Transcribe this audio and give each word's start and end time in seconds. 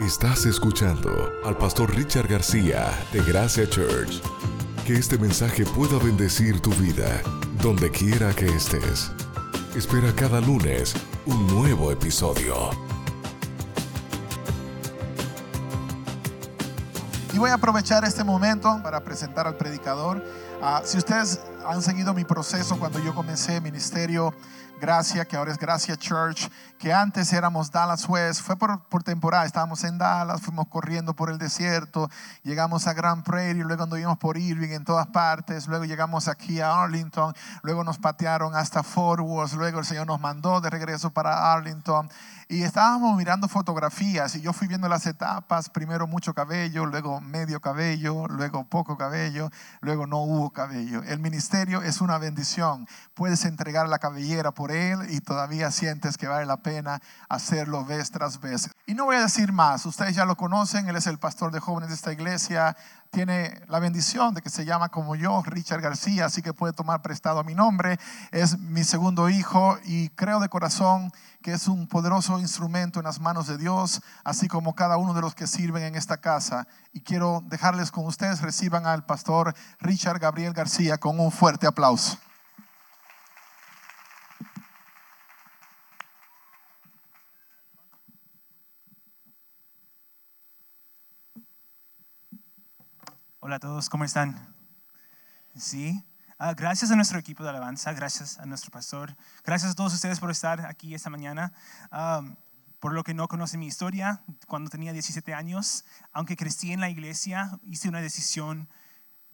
Estás 0.00 0.46
escuchando 0.46 1.30
al 1.44 1.58
pastor 1.58 1.94
Richard 1.94 2.26
García 2.26 2.90
de 3.12 3.22
Gracia 3.22 3.68
Church. 3.68 4.22
Que 4.86 4.94
este 4.94 5.18
mensaje 5.18 5.66
pueda 5.66 5.98
bendecir 5.98 6.58
tu 6.62 6.70
vida, 6.70 7.20
donde 7.60 7.90
quiera 7.90 8.32
que 8.32 8.46
estés. 8.46 9.12
Espera 9.76 10.10
cada 10.16 10.40
lunes 10.40 10.94
un 11.26 11.46
nuevo 11.48 11.92
episodio. 11.92 12.70
Y 17.34 17.38
voy 17.38 17.50
a 17.50 17.54
aprovechar 17.54 18.02
este 18.06 18.24
momento 18.24 18.80
para 18.82 19.04
presentar 19.04 19.46
al 19.46 19.58
predicador. 19.58 20.24
Ah, 20.62 20.80
si 20.82 20.96
ustedes 20.96 21.42
han 21.66 21.82
seguido 21.82 22.14
mi 22.14 22.24
proceso 22.24 22.78
cuando 22.78 23.00
yo 23.00 23.14
comencé 23.14 23.60
ministerio 23.60 24.32
Gracia, 24.80 25.26
que 25.26 25.36
ahora 25.36 25.52
es 25.52 25.58
Gracia 25.58 25.96
Church, 25.96 26.50
que 26.78 26.92
antes 26.92 27.32
éramos 27.32 27.70
Dallas 27.70 28.08
West, 28.08 28.40
fue 28.40 28.56
por, 28.56 28.82
por 28.88 29.02
temporada, 29.02 29.44
estábamos 29.44 29.84
en 29.84 29.98
Dallas, 29.98 30.40
fuimos 30.40 30.66
corriendo 30.68 31.14
por 31.14 31.30
el 31.30 31.38
desierto, 31.38 32.10
llegamos 32.42 32.86
a 32.86 32.94
Grand 32.94 33.22
Prairie, 33.22 33.62
luego 33.62 33.84
anduvimos 33.84 34.18
por 34.18 34.38
Irving 34.38 34.70
en 34.70 34.84
todas 34.84 35.06
partes, 35.08 35.68
luego 35.68 35.84
llegamos 35.84 36.26
aquí 36.26 36.60
a 36.60 36.82
Arlington, 36.82 37.34
luego 37.62 37.84
nos 37.84 37.98
patearon 37.98 38.56
hasta 38.56 38.82
Fort 38.82 39.22
Worth, 39.22 39.52
luego 39.52 39.78
el 39.78 39.84
Señor 39.84 40.06
nos 40.06 40.20
mandó 40.20 40.60
de 40.60 40.70
regreso 40.70 41.10
para 41.10 41.52
Arlington 41.52 42.08
y 42.50 42.64
estábamos 42.64 43.16
mirando 43.16 43.46
fotografías 43.46 44.34
y 44.34 44.40
yo 44.40 44.52
fui 44.52 44.66
viendo 44.66 44.88
las 44.88 45.06
etapas, 45.06 45.70
primero 45.70 46.08
mucho 46.08 46.34
cabello, 46.34 46.84
luego 46.84 47.20
medio 47.20 47.60
cabello, 47.60 48.26
luego 48.26 48.64
poco 48.64 48.96
cabello, 48.96 49.50
luego 49.80 50.08
no 50.08 50.18
hubo 50.24 50.50
cabello. 50.50 51.04
El 51.04 51.20
ministerio 51.20 51.80
es 51.80 52.00
una 52.00 52.18
bendición. 52.18 52.88
Puedes 53.14 53.44
entregar 53.44 53.88
la 53.88 54.00
cabellera 54.00 54.50
por 54.50 54.69
él 54.70 55.10
y 55.10 55.20
todavía 55.20 55.70
sientes 55.70 56.16
que 56.16 56.28
vale 56.28 56.46
la 56.46 56.58
pena 56.58 57.00
hacerlo 57.28 57.84
vez 57.84 58.10
tras 58.10 58.40
vez. 58.40 58.70
Y 58.86 58.94
no 58.94 59.04
voy 59.04 59.16
a 59.16 59.22
decir 59.22 59.52
más, 59.52 59.86
ustedes 59.86 60.14
ya 60.14 60.24
lo 60.24 60.36
conocen, 60.36 60.88
él 60.88 60.96
es 60.96 61.06
el 61.06 61.18
pastor 61.18 61.52
de 61.52 61.60
jóvenes 61.60 61.90
de 61.90 61.94
esta 61.94 62.12
iglesia, 62.12 62.76
tiene 63.10 63.60
la 63.66 63.80
bendición 63.80 64.34
de 64.34 64.42
que 64.42 64.50
se 64.50 64.64
llama 64.64 64.88
como 64.88 65.16
yo, 65.16 65.42
Richard 65.44 65.80
García, 65.80 66.26
así 66.26 66.42
que 66.42 66.54
puede 66.54 66.72
tomar 66.72 67.02
prestado 67.02 67.42
mi 67.42 67.54
nombre. 67.54 67.98
Es 68.30 68.58
mi 68.58 68.84
segundo 68.84 69.28
hijo 69.28 69.78
y 69.84 70.10
creo 70.10 70.38
de 70.38 70.48
corazón 70.48 71.12
que 71.42 71.52
es 71.52 71.66
un 71.66 71.88
poderoso 71.88 72.38
instrumento 72.38 73.00
en 73.00 73.06
las 73.06 73.20
manos 73.20 73.48
de 73.48 73.58
Dios, 73.58 74.00
así 74.22 74.46
como 74.46 74.74
cada 74.74 74.96
uno 74.96 75.14
de 75.14 75.22
los 75.22 75.34
que 75.34 75.48
sirven 75.48 75.82
en 75.82 75.96
esta 75.96 76.18
casa. 76.18 76.68
Y 76.92 77.00
quiero 77.00 77.42
dejarles 77.46 77.90
con 77.90 78.06
ustedes, 78.06 78.42
reciban 78.42 78.86
al 78.86 79.04
pastor 79.04 79.54
Richard 79.80 80.20
Gabriel 80.20 80.52
García 80.52 80.98
con 80.98 81.18
un 81.18 81.32
fuerte 81.32 81.66
aplauso. 81.66 82.16
Hola 93.50 93.56
a 93.56 93.58
todos, 93.58 93.88
¿cómo 93.88 94.04
están? 94.04 94.54
Sí, 95.56 96.04
ah, 96.38 96.54
gracias 96.54 96.92
a 96.92 96.94
nuestro 96.94 97.18
equipo 97.18 97.42
de 97.42 97.48
alabanza, 97.48 97.92
gracias 97.92 98.38
a 98.38 98.46
nuestro 98.46 98.70
pastor, 98.70 99.16
gracias 99.44 99.72
a 99.72 99.74
todos 99.74 99.92
ustedes 99.92 100.20
por 100.20 100.30
estar 100.30 100.64
aquí 100.66 100.94
esta 100.94 101.10
mañana. 101.10 101.52
por 102.78 102.92
lo 102.92 103.02
que 103.02 103.12
no 103.12 103.26
conocen 103.26 103.58
mi 103.58 103.66
historia, 103.66 104.22
cuando 104.46 104.70
tenía 104.70 104.92
17 104.92 105.34
años, 105.34 105.84
aunque 106.12 106.36
crecí 106.36 106.70
en 106.72 106.78
la 106.78 106.90
iglesia, 106.90 107.58
hice 107.64 107.88
una 107.88 108.00
decisión 108.00 108.68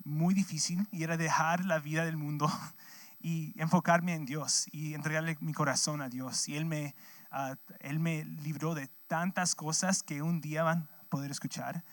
muy 0.02 0.32
difícil 0.32 0.88
y 0.90 1.02
era 1.02 1.18
dejar 1.18 1.66
la 1.66 1.78
vida 1.78 2.06
del 2.06 2.16
mundo 2.16 2.50
y 3.20 3.52
enfocarme 3.60 4.14
en 4.14 4.24
Dios 4.24 4.66
y 4.72 4.94
entregarle 4.94 5.36
mi 5.40 5.52
corazón 5.52 6.00
a 6.00 6.08
Dios. 6.08 6.48
Y 6.48 6.56
Él 6.56 6.64
me, 6.64 6.96
ah, 7.30 7.56
él 7.80 7.98
me 7.98 8.24
libró 8.24 8.74
de 8.74 8.88
tantas 9.08 9.54
cosas 9.54 10.02
que 10.02 10.22
un 10.22 10.40
día 10.40 10.62
van 10.62 10.88
a 11.02 11.04
poder 11.10 11.30
escuchar. 11.30 11.84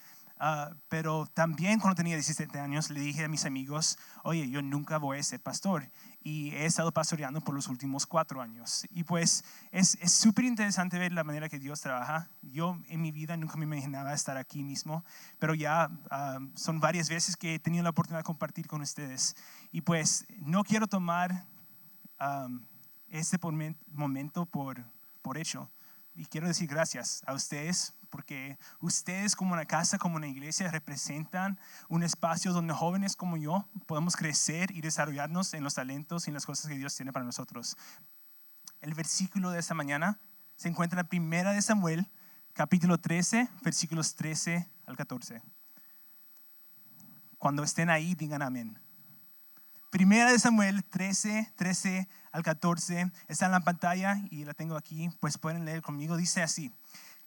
Ah, 0.46 0.76
pero 0.90 1.26
también 1.26 1.80
cuando 1.80 1.96
tenía 1.96 2.16
17 2.16 2.60
años 2.60 2.90
le 2.90 3.00
dije 3.00 3.24
a 3.24 3.30
mis 3.30 3.46
amigos, 3.46 3.98
oye, 4.26 4.50
yo 4.50 4.62
nunca 4.62 4.98
voy 4.98 5.18
a 5.18 5.24
ser 5.24 5.42
pastor. 5.42 5.90
Y 6.22 6.50
he 6.50 6.66
estado 6.66 6.92
pastoreando 6.92 7.40
por 7.40 7.56
los 7.56 7.70
últimos 7.70 8.06
cuatro 8.06 8.42
años. 8.42 8.86
Y 8.90 9.06
pues 9.06 9.46
es 9.72 9.98
súper 10.06 10.44
interesante 10.44 11.00
ver 11.00 11.14
la 11.14 11.24
manera 11.24 11.48
que 11.48 11.60
Dios 11.60 11.80
trabaja. 11.80 12.30
Yo 12.42 12.78
en 12.90 13.02
mi 13.02 13.14
vida 13.14 13.38
nunca 13.38 13.56
me 13.56 13.64
imaginaba 13.64 14.14
estar 14.14 14.36
aquí 14.36 14.66
mismo, 14.66 15.06
pero 15.40 15.56
ya 15.56 15.90
ah, 16.12 16.40
son 16.56 16.82
varias 16.82 17.08
veces 17.08 17.38
que 17.38 17.56
he 17.56 17.60
tenido 17.60 17.86
la 17.86 17.92
oportunidad 17.92 18.20
de 18.20 18.26
compartir 18.26 18.68
con 18.68 18.82
ustedes. 18.82 19.38
Y 19.72 19.80
pues 19.80 20.26
no 20.40 20.66
quiero 20.66 20.88
tomar 20.88 21.46
este 23.08 23.40
momento 23.88 24.46
por, 24.46 24.84
por 25.22 25.38
hecho. 25.38 25.72
Y 26.16 26.26
quiero 26.26 26.50
decir 26.50 26.68
gracias 26.68 27.24
a 27.26 27.34
ustedes 27.34 27.96
porque 28.14 28.60
ustedes 28.80 29.36
como 29.36 29.54
una 29.54 29.66
casa, 29.66 29.98
como 29.98 30.18
una 30.18 30.28
iglesia, 30.28 30.70
representan 30.70 31.60
un 31.90 32.04
espacio 32.04 32.54
donde 32.54 32.72
jóvenes 32.72 33.16
como 33.16 33.38
yo 33.38 33.68
podemos 33.88 34.16
crecer 34.16 34.70
y 34.70 34.82
desarrollarnos 34.82 35.56
en 35.56 35.64
los 35.64 35.74
talentos 35.74 36.28
y 36.28 36.30
en 36.30 36.36
las 36.36 36.46
cosas 36.46 36.70
que 36.70 36.78
Dios 36.78 36.96
tiene 36.96 37.12
para 37.12 37.26
nosotros. 37.26 37.76
El 38.82 38.94
versículo 38.94 39.50
de 39.50 39.60
esta 39.60 39.74
mañana 39.74 40.20
se 40.56 40.70
encuentra 40.70 41.00
en 41.00 41.06
la 41.06 41.10
primera 41.10 41.54
de 41.54 41.62
Samuel, 41.64 42.08
capítulo 42.54 43.00
13, 43.00 43.50
versículos 43.64 44.14
13 44.14 44.70
al 44.86 44.96
14. 44.96 45.42
Cuando 47.40 47.64
estén 47.64 47.90
ahí, 47.90 48.14
digan 48.14 48.44
amén. 48.44 48.80
Primera 49.90 50.32
de 50.32 50.38
Samuel 50.38 50.84
13, 50.84 51.54
13 51.56 52.08
al 52.32 52.44
14, 52.44 53.12
está 53.28 53.48
en 53.48 53.52
la 53.54 53.62
pantalla 53.62 54.22
y 54.30 54.46
la 54.46 54.54
tengo 54.54 54.78
aquí, 54.78 55.10
pues 55.20 55.40
pueden 55.40 55.66
leer 55.66 55.82
conmigo. 55.82 56.16
Dice 56.16 56.44
así, 56.44 56.72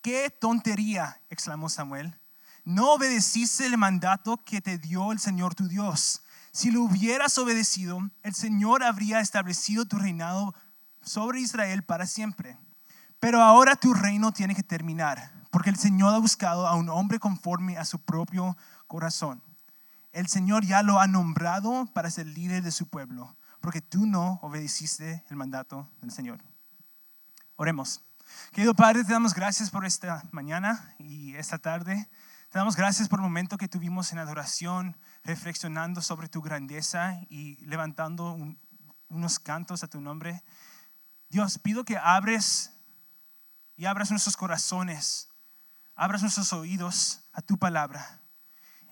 ¡Qué 0.06 0.30
tontería! 0.30 1.20
exclamó 1.30 1.68
Samuel. 1.68 2.16
No 2.64 2.92
obedeciste 2.92 3.66
el 3.66 3.76
mandato 3.76 4.36
que 4.44 4.60
te 4.60 4.78
dio 4.78 5.10
el 5.10 5.18
Señor 5.18 5.56
tu 5.56 5.66
Dios. 5.66 6.22
Si 6.52 6.70
lo 6.70 6.82
hubieras 6.82 7.36
obedecido, 7.38 7.98
el 8.22 8.32
Señor 8.32 8.84
habría 8.84 9.18
establecido 9.18 9.84
tu 9.84 9.98
reinado 9.98 10.54
sobre 11.02 11.40
Israel 11.40 11.82
para 11.82 12.06
siempre. 12.06 12.56
Pero 13.18 13.42
ahora 13.42 13.74
tu 13.74 13.94
reino 13.94 14.30
tiene 14.30 14.54
que 14.54 14.62
terminar, 14.62 15.32
porque 15.50 15.70
el 15.70 15.76
Señor 15.76 16.14
ha 16.14 16.18
buscado 16.18 16.68
a 16.68 16.76
un 16.76 16.88
hombre 16.88 17.18
conforme 17.18 17.76
a 17.76 17.84
su 17.84 17.98
propio 17.98 18.56
corazón. 18.86 19.42
El 20.12 20.28
Señor 20.28 20.64
ya 20.64 20.84
lo 20.84 21.00
ha 21.00 21.08
nombrado 21.08 21.86
para 21.92 22.12
ser 22.12 22.26
líder 22.28 22.62
de 22.62 22.70
su 22.70 22.86
pueblo, 22.86 23.34
porque 23.60 23.80
tú 23.80 24.06
no 24.06 24.38
obedeciste 24.40 25.24
el 25.30 25.36
mandato 25.36 25.90
del 26.00 26.12
Señor. 26.12 26.44
Oremos. 27.56 28.06
Querido 28.52 28.74
Padre, 28.74 29.04
te 29.04 29.12
damos 29.12 29.34
gracias 29.34 29.70
por 29.70 29.84
esta 29.84 30.22
mañana 30.30 30.94
y 30.98 31.34
esta 31.34 31.58
tarde. 31.58 32.08
Te 32.50 32.58
damos 32.58 32.76
gracias 32.76 33.08
por 33.08 33.18
el 33.18 33.24
momento 33.24 33.58
que 33.58 33.68
tuvimos 33.68 34.12
en 34.12 34.18
adoración, 34.18 34.96
reflexionando 35.24 36.00
sobre 36.00 36.28
tu 36.28 36.40
grandeza 36.42 37.20
y 37.28 37.56
levantando 37.66 38.38
unos 39.08 39.38
cantos 39.38 39.82
a 39.82 39.88
tu 39.88 40.00
nombre. 40.00 40.42
Dios, 41.28 41.58
pido 41.58 41.84
que 41.84 41.98
abres 41.98 42.72
y 43.76 43.84
abras 43.84 44.10
nuestros 44.10 44.36
corazones, 44.36 45.28
abras 45.94 46.22
nuestros 46.22 46.52
oídos 46.52 47.20
a 47.32 47.42
tu 47.42 47.58
palabra 47.58 48.20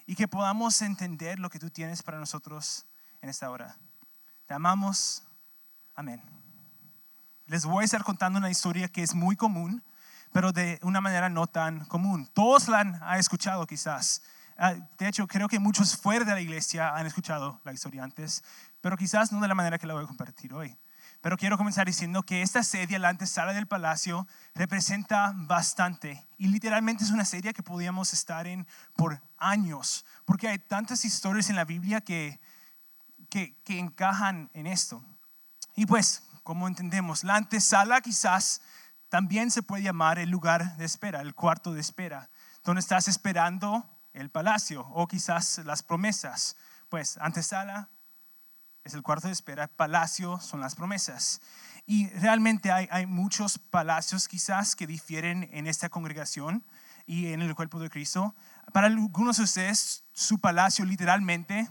y 0.06 0.14
que 0.14 0.28
podamos 0.28 0.82
entender 0.82 1.38
lo 1.38 1.48
que 1.48 1.58
tú 1.58 1.70
tienes 1.70 2.02
para 2.02 2.18
nosotros 2.18 2.86
en 3.22 3.30
esta 3.30 3.50
hora. 3.50 3.78
Te 4.46 4.54
amamos. 4.54 5.22
Amén 5.94 6.43
les 7.46 7.64
voy 7.64 7.82
a 7.82 7.84
estar 7.84 8.02
contando 8.04 8.38
una 8.38 8.50
historia 8.50 8.88
que 8.88 9.02
es 9.02 9.14
muy 9.14 9.36
común, 9.36 9.82
pero 10.32 10.52
de 10.52 10.78
una 10.82 11.00
manera 11.00 11.28
no 11.28 11.46
tan 11.46 11.84
común. 11.84 12.28
Todos 12.32 12.68
la 12.68 12.80
han, 12.80 13.18
escuchado 13.18 13.66
quizás. 13.66 14.22
Ah, 14.56 14.74
de 14.98 15.08
hecho, 15.08 15.26
creo 15.26 15.48
que 15.48 15.58
muchos 15.58 15.96
fuera 15.96 16.24
de 16.24 16.32
la 16.32 16.40
iglesia 16.40 16.94
han 16.94 17.06
escuchado 17.06 17.60
la 17.64 17.72
historia 17.72 18.02
antes, 18.02 18.42
pero 18.80 18.96
quizás 18.96 19.32
no 19.32 19.40
de 19.40 19.48
la 19.48 19.54
manera 19.54 19.78
que 19.78 19.86
la 19.86 19.94
voy 19.94 20.04
a 20.04 20.06
compartir 20.06 20.52
hoy. 20.54 20.76
Pero 21.20 21.36
quiero 21.36 21.56
comenzar 21.56 21.86
diciendo 21.86 22.22
que 22.22 22.42
esta 22.42 22.62
serie, 22.62 22.98
la 22.98 23.08
antesala 23.08 23.54
del 23.54 23.66
palacio, 23.66 24.26
representa 24.54 25.32
bastante. 25.34 26.26
Y 26.36 26.48
literalmente 26.48 27.04
es 27.04 27.10
una 27.10 27.24
serie 27.24 27.54
que 27.54 27.62
podíamos 27.62 28.12
estar 28.12 28.46
en 28.46 28.66
por 28.94 29.22
años, 29.38 30.04
porque 30.24 30.48
hay 30.48 30.58
tantas 30.58 31.04
historias 31.04 31.48
en 31.48 31.56
la 31.56 31.64
Biblia 31.64 32.00
que, 32.00 32.40
que, 33.30 33.56
que 33.64 33.78
encajan 33.78 34.50
en 34.52 34.66
esto. 34.66 35.02
Y 35.76 35.86
pues, 35.86 36.24
como 36.44 36.68
entendemos. 36.68 37.24
La 37.24 37.34
antesala 37.34 38.00
quizás 38.00 38.60
también 39.08 39.50
se 39.50 39.62
puede 39.62 39.82
llamar 39.82 40.20
el 40.20 40.30
lugar 40.30 40.76
de 40.76 40.84
espera, 40.84 41.20
el 41.20 41.34
cuarto 41.34 41.72
de 41.72 41.80
espera, 41.80 42.30
donde 42.62 42.80
estás 42.80 43.08
esperando 43.08 43.90
el 44.12 44.30
palacio 44.30 44.86
o 44.90 45.08
quizás 45.08 45.58
las 45.64 45.82
promesas. 45.82 46.56
Pues 46.88 47.18
antesala 47.18 47.88
es 48.84 48.94
el 48.94 49.02
cuarto 49.02 49.26
de 49.26 49.32
espera, 49.32 49.66
palacio 49.66 50.38
son 50.40 50.60
las 50.60 50.74
promesas. 50.74 51.40
Y 51.86 52.08
realmente 52.10 52.70
hay, 52.70 52.86
hay 52.90 53.06
muchos 53.06 53.58
palacios 53.58 54.28
quizás 54.28 54.76
que 54.76 54.86
difieren 54.86 55.48
en 55.52 55.66
esta 55.66 55.88
congregación 55.88 56.64
y 57.06 57.32
en 57.32 57.42
el 57.42 57.54
cuerpo 57.54 57.78
de 57.78 57.90
Cristo. 57.90 58.34
Para 58.72 58.86
algunos 58.86 59.38
de 59.38 59.44
ustedes, 59.44 60.04
su 60.12 60.38
palacio 60.38 60.84
literalmente 60.84 61.68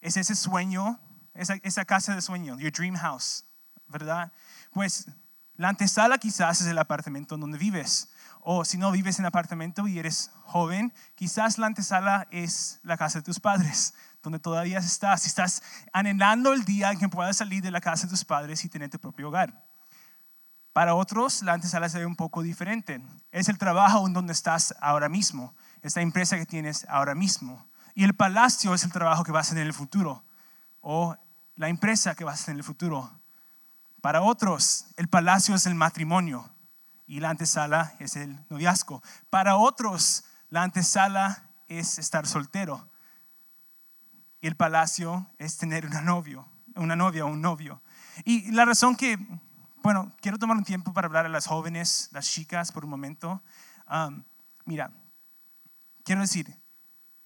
es 0.00 0.16
ese 0.16 0.34
sueño, 0.34 0.98
esa, 1.34 1.54
esa 1.62 1.84
casa 1.84 2.14
de 2.14 2.22
sueño, 2.22 2.58
your 2.58 2.72
dream 2.72 2.96
house. 2.96 3.44
¿Verdad? 3.92 4.32
Pues 4.72 5.06
La 5.56 5.68
antesala 5.68 6.18
quizás 6.18 6.60
es 6.62 6.66
el 6.66 6.78
apartamento 6.78 7.36
donde 7.36 7.58
vives. 7.58 8.10
O 8.40 8.64
si 8.64 8.78
no 8.78 8.90
vives 8.90 9.20
en 9.20 9.26
apartamento 9.26 9.86
y 9.86 9.98
eres 10.00 10.32
joven, 10.46 10.92
quizás 11.14 11.58
la 11.58 11.66
antesala 11.66 12.26
es 12.32 12.80
la 12.82 12.96
casa 12.96 13.20
de 13.20 13.22
tus 13.22 13.38
padres, 13.38 13.94
donde 14.22 14.40
todavía 14.40 14.78
estás. 14.78 15.22
Si 15.22 15.28
estás 15.28 15.62
anhelando 15.92 16.52
el 16.52 16.64
día 16.64 16.90
en 16.90 16.98
que 16.98 17.08
puedas 17.08 17.36
salir 17.36 17.62
de 17.62 17.70
la 17.70 17.80
casa 17.80 18.06
de 18.06 18.10
tus 18.10 18.24
padres 18.24 18.64
y 18.64 18.68
tener 18.68 18.90
tu 18.90 18.98
propio 18.98 19.28
hogar. 19.28 19.64
Para 20.72 20.94
otros, 20.94 21.42
la 21.42 21.52
antesala 21.52 21.88
se 21.88 21.98
ve 21.98 22.06
un 22.06 22.16
poco 22.16 22.42
diferente. 22.42 23.00
Es 23.30 23.48
el 23.48 23.58
trabajo 23.58 24.06
en 24.06 24.14
donde 24.14 24.32
estás 24.32 24.74
ahora 24.80 25.08
mismo, 25.08 25.54
esta 25.82 26.00
empresa 26.00 26.36
que 26.38 26.46
tienes 26.46 26.86
ahora 26.88 27.14
mismo. 27.14 27.68
Y 27.94 28.04
el 28.04 28.14
palacio 28.14 28.74
es 28.74 28.82
el 28.82 28.90
trabajo 28.90 29.22
que 29.22 29.32
vas 29.32 29.46
a 29.46 29.50
hacer 29.50 29.58
en 29.58 29.66
el 29.66 29.74
futuro, 29.74 30.24
o 30.80 31.14
la 31.56 31.68
empresa 31.68 32.14
que 32.14 32.24
vas 32.24 32.40
a 32.40 32.42
hacer 32.42 32.52
en 32.52 32.58
el 32.58 32.64
futuro. 32.64 33.21
Para 34.02 34.20
otros, 34.20 34.88
el 34.98 35.08
palacio 35.08 35.54
es 35.54 35.64
el 35.64 35.74
matrimonio 35.74 36.54
y 37.06 37.20
la 37.20 37.30
antesala 37.30 37.94
es 37.98 38.16
el 38.16 38.38
noviazgo. 38.50 39.02
Para 39.30 39.56
otros, 39.56 40.24
la 40.50 40.62
antesala 40.62 41.48
es 41.68 41.98
estar 41.98 42.26
soltero 42.26 42.90
y 44.42 44.48
el 44.48 44.56
palacio 44.56 45.30
es 45.38 45.56
tener 45.56 45.86
una 45.86 46.02
novio, 46.02 46.46
una 46.74 46.96
novia 46.96 47.24
o 47.24 47.28
un 47.28 47.40
novio. 47.40 47.80
Y 48.26 48.50
la 48.52 48.66
razón 48.66 48.96
que 48.96 49.16
bueno, 49.82 50.12
quiero 50.20 50.38
tomar 50.38 50.56
un 50.56 50.64
tiempo 50.64 50.92
para 50.92 51.06
hablar 51.06 51.26
a 51.26 51.28
las 51.28 51.46
jóvenes, 51.46 52.08
las 52.12 52.30
chicas, 52.30 52.70
por 52.70 52.84
un 52.84 52.90
momento. 52.90 53.42
mira, 54.64 54.92
quiero 56.04 56.20
decir, 56.20 56.56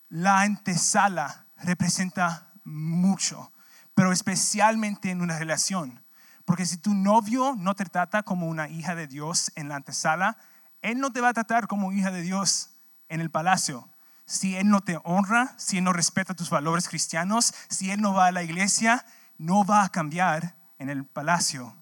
la 0.09 0.41
antesala 0.41 1.47
representa 1.57 2.51
mucho, 2.65 3.53
pero 3.95 4.11
especialmente 4.11 5.11
en 5.11 5.21
una 5.21 5.39
relación. 5.39 6.03
Porque 6.47 6.65
si 6.65 6.79
tu 6.79 6.95
novio 6.95 7.57
no 7.59 7.75
te 7.75 7.85
trata 7.85 8.23
como 8.23 8.47
una 8.47 8.69
hija 8.69 8.95
de 8.95 9.09
Dios 9.09 9.53
en 9.57 9.69
la 9.69 9.77
antesala, 9.77 10.39
él 10.81 11.01
no 11.01 11.13
te 11.13 11.21
va 11.21 11.31
a 11.31 11.35
tratar 11.35 11.67
como 11.67 11.93
hija 11.93 12.13
de 12.13 12.23
Dios 12.23 12.71
en 13.09 13.21
el 13.21 13.31
palacio. 13.31 13.89
Si 14.27 14.57
él 14.57 14.69
no 14.69 14.81
te 14.81 14.99
honra, 15.03 15.55
si 15.59 15.79
él 15.79 15.85
no 15.85 15.93
respeta 15.93 16.35
tus 16.35 16.49
valores 16.49 16.89
cristianos, 16.89 17.53
si 17.69 17.91
él 17.91 18.01
no 18.01 18.15
va 18.15 18.27
a 18.27 18.33
la 18.33 18.45
iglesia, 18.45 19.05
no 19.39 19.65
va 19.65 19.83
a 19.83 19.89
cambiar 19.89 20.55
en 20.79 20.89
el 20.89 21.05
palacio. 21.05 21.75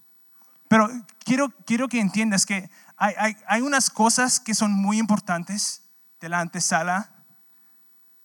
Pero 0.67 0.89
quiero, 1.23 1.49
quiero 1.65 1.87
que 1.87 1.99
entiendas 1.99 2.47
que 2.47 2.71
hay, 2.97 3.13
hay, 3.19 3.37
hay 3.47 3.61
unas 3.61 3.91
cosas 3.91 4.39
que 4.39 4.55
son 4.55 4.71
muy 4.71 4.97
importantes 4.97 5.83
de 6.19 6.27
la 6.27 6.39
antesala 6.39 7.11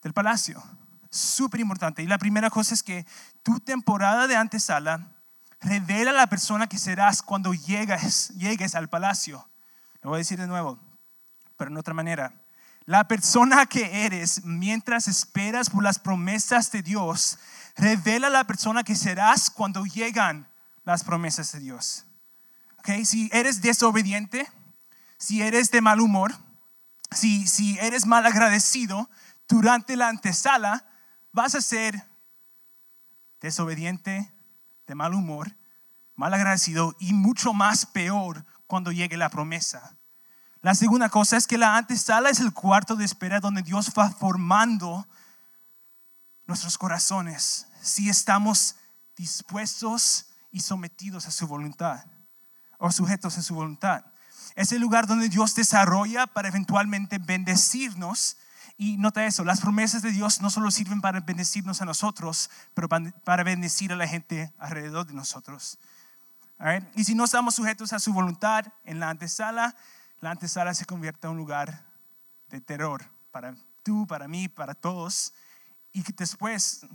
del 0.02 0.14
palacio. 0.14 0.62
Súper 1.10 1.60
importante. 1.60 2.02
Y 2.02 2.06
la 2.06 2.16
primera 2.16 2.48
cosa 2.48 2.72
es 2.72 2.82
que 2.82 3.04
tu 3.43 3.60
temporada 3.60 4.26
de 4.26 4.36
antesala 4.36 5.06
revela 5.60 6.12
la 6.12 6.26
persona 6.28 6.68
que 6.68 6.78
serás 6.78 7.22
cuando 7.22 7.52
llegues, 7.54 8.30
llegues 8.30 8.74
al 8.74 8.88
palacio. 8.88 9.48
Lo 10.02 10.10
voy 10.10 10.16
a 10.16 10.18
decir 10.18 10.38
de 10.38 10.46
nuevo, 10.46 10.78
pero 11.56 11.70
en 11.70 11.76
otra 11.76 11.94
manera. 11.94 12.34
La 12.86 13.06
persona 13.06 13.66
que 13.66 14.04
eres 14.04 14.44
mientras 14.44 15.06
esperas 15.06 15.70
por 15.70 15.84
las 15.84 15.98
promesas 15.98 16.72
de 16.72 16.82
Dios 16.82 17.38
revela 17.76 18.30
la 18.30 18.44
persona 18.44 18.82
que 18.82 18.96
serás 18.96 19.50
cuando 19.50 19.84
llegan 19.84 20.48
las 20.84 21.04
promesas 21.04 21.52
de 21.52 21.60
Dios. 21.60 22.06
Si 23.04 23.30
eres 23.32 23.60
desobediente, 23.60 24.50
si 25.18 25.42
eres 25.42 25.70
de 25.70 25.82
mal 25.82 26.00
humor, 26.00 26.34
si, 27.10 27.46
si 27.46 27.78
eres 27.78 28.06
mal 28.06 28.24
agradecido 28.24 29.10
durante 29.46 29.96
la 29.96 30.08
antesala, 30.08 30.86
vas 31.32 31.54
a 31.54 31.60
ser 31.60 32.08
desobediente, 33.40 34.32
de 34.90 34.96
mal 34.96 35.14
humor, 35.14 35.56
mal 36.16 36.34
agradecido 36.34 36.96
y 36.98 37.12
mucho 37.12 37.54
más 37.54 37.87
peor 37.87 38.44
cuando 38.66 38.90
llegue 38.90 39.16
la 39.16 39.31
promesa. 39.31 39.96
La 40.62 40.75
segunda 40.75 41.08
cosa 41.08 41.37
es 41.37 41.46
que 41.46 41.56
la 41.56 41.76
antesala 41.76 42.28
es 42.28 42.40
el 42.40 42.52
cuarto 42.52 42.96
de 42.96 43.04
espera 43.04 43.38
donde 43.38 43.62
Dios 43.62 43.92
va 43.96 44.10
formando 44.10 45.06
nuestros 46.46 46.76
corazones 46.76 47.69
si 47.81 48.08
estamos 48.08 48.75
dispuestos 49.16 50.26
y 50.50 50.58
sometidos 50.58 51.26
a 51.26 51.31
su 51.31 51.46
voluntad 51.46 52.04
o 52.78 52.90
sujetos 52.90 53.38
a 53.38 53.43
su 53.43 53.54
voluntad. 53.54 54.04
Es 54.56 54.72
el 54.72 54.81
lugar 54.81 55.06
donde 55.06 55.28
Dios 55.28 55.54
desarrolla 55.54 56.26
para 56.26 56.48
eventualmente 56.48 57.19
bendecirnos. 57.19 58.38
Y 58.82 58.97
nota 58.97 59.27
eso, 59.27 59.44
las 59.44 59.61
promesas 59.61 60.00
de 60.00 60.11
Dios 60.11 60.41
no 60.41 60.49
solo 60.49 60.71
sirven 60.71 61.03
para 61.03 61.21
bendecirnos 61.21 61.82
a 61.82 61.85
nosotros, 61.85 62.49
pero 62.73 62.88
para 62.88 63.43
bendecir 63.43 63.93
a 63.93 63.97
la 63.97 64.09
gente 64.09 64.55
alrededor 64.56 65.06
de 65.06 65.12
nosotros. 65.12 65.79
Y 66.94 67.05
si 67.05 67.15
no 67.15 67.25
estamos 67.25 67.56
sujetos 67.56 67.93
a 67.93 67.99
su 67.99 68.15
voluntad 68.15 68.73
en 68.85 68.99
la 68.99 69.11
antesala, 69.11 69.77
la 70.21 70.31
antesala 70.31 70.73
se 70.73 70.87
convierte 70.87 71.27
en 71.27 71.32
un 71.32 71.37
lugar 71.37 71.85
de 72.49 72.62
terror 72.62 73.05
para 73.31 73.55
tú, 73.82 74.06
para 74.06 74.27
mí, 74.29 74.49
para 74.49 74.73
todos. 74.73 75.35
Y 75.93 76.03
que 76.03 76.15
después 76.15 76.87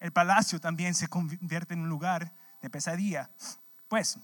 el 0.00 0.10
palacio 0.10 0.60
también 0.60 0.96
se 0.96 1.06
convierte 1.06 1.74
en 1.74 1.82
un 1.82 1.88
lugar 1.88 2.34
de 2.60 2.70
pesadilla. 2.70 3.30
Pues 3.86 4.18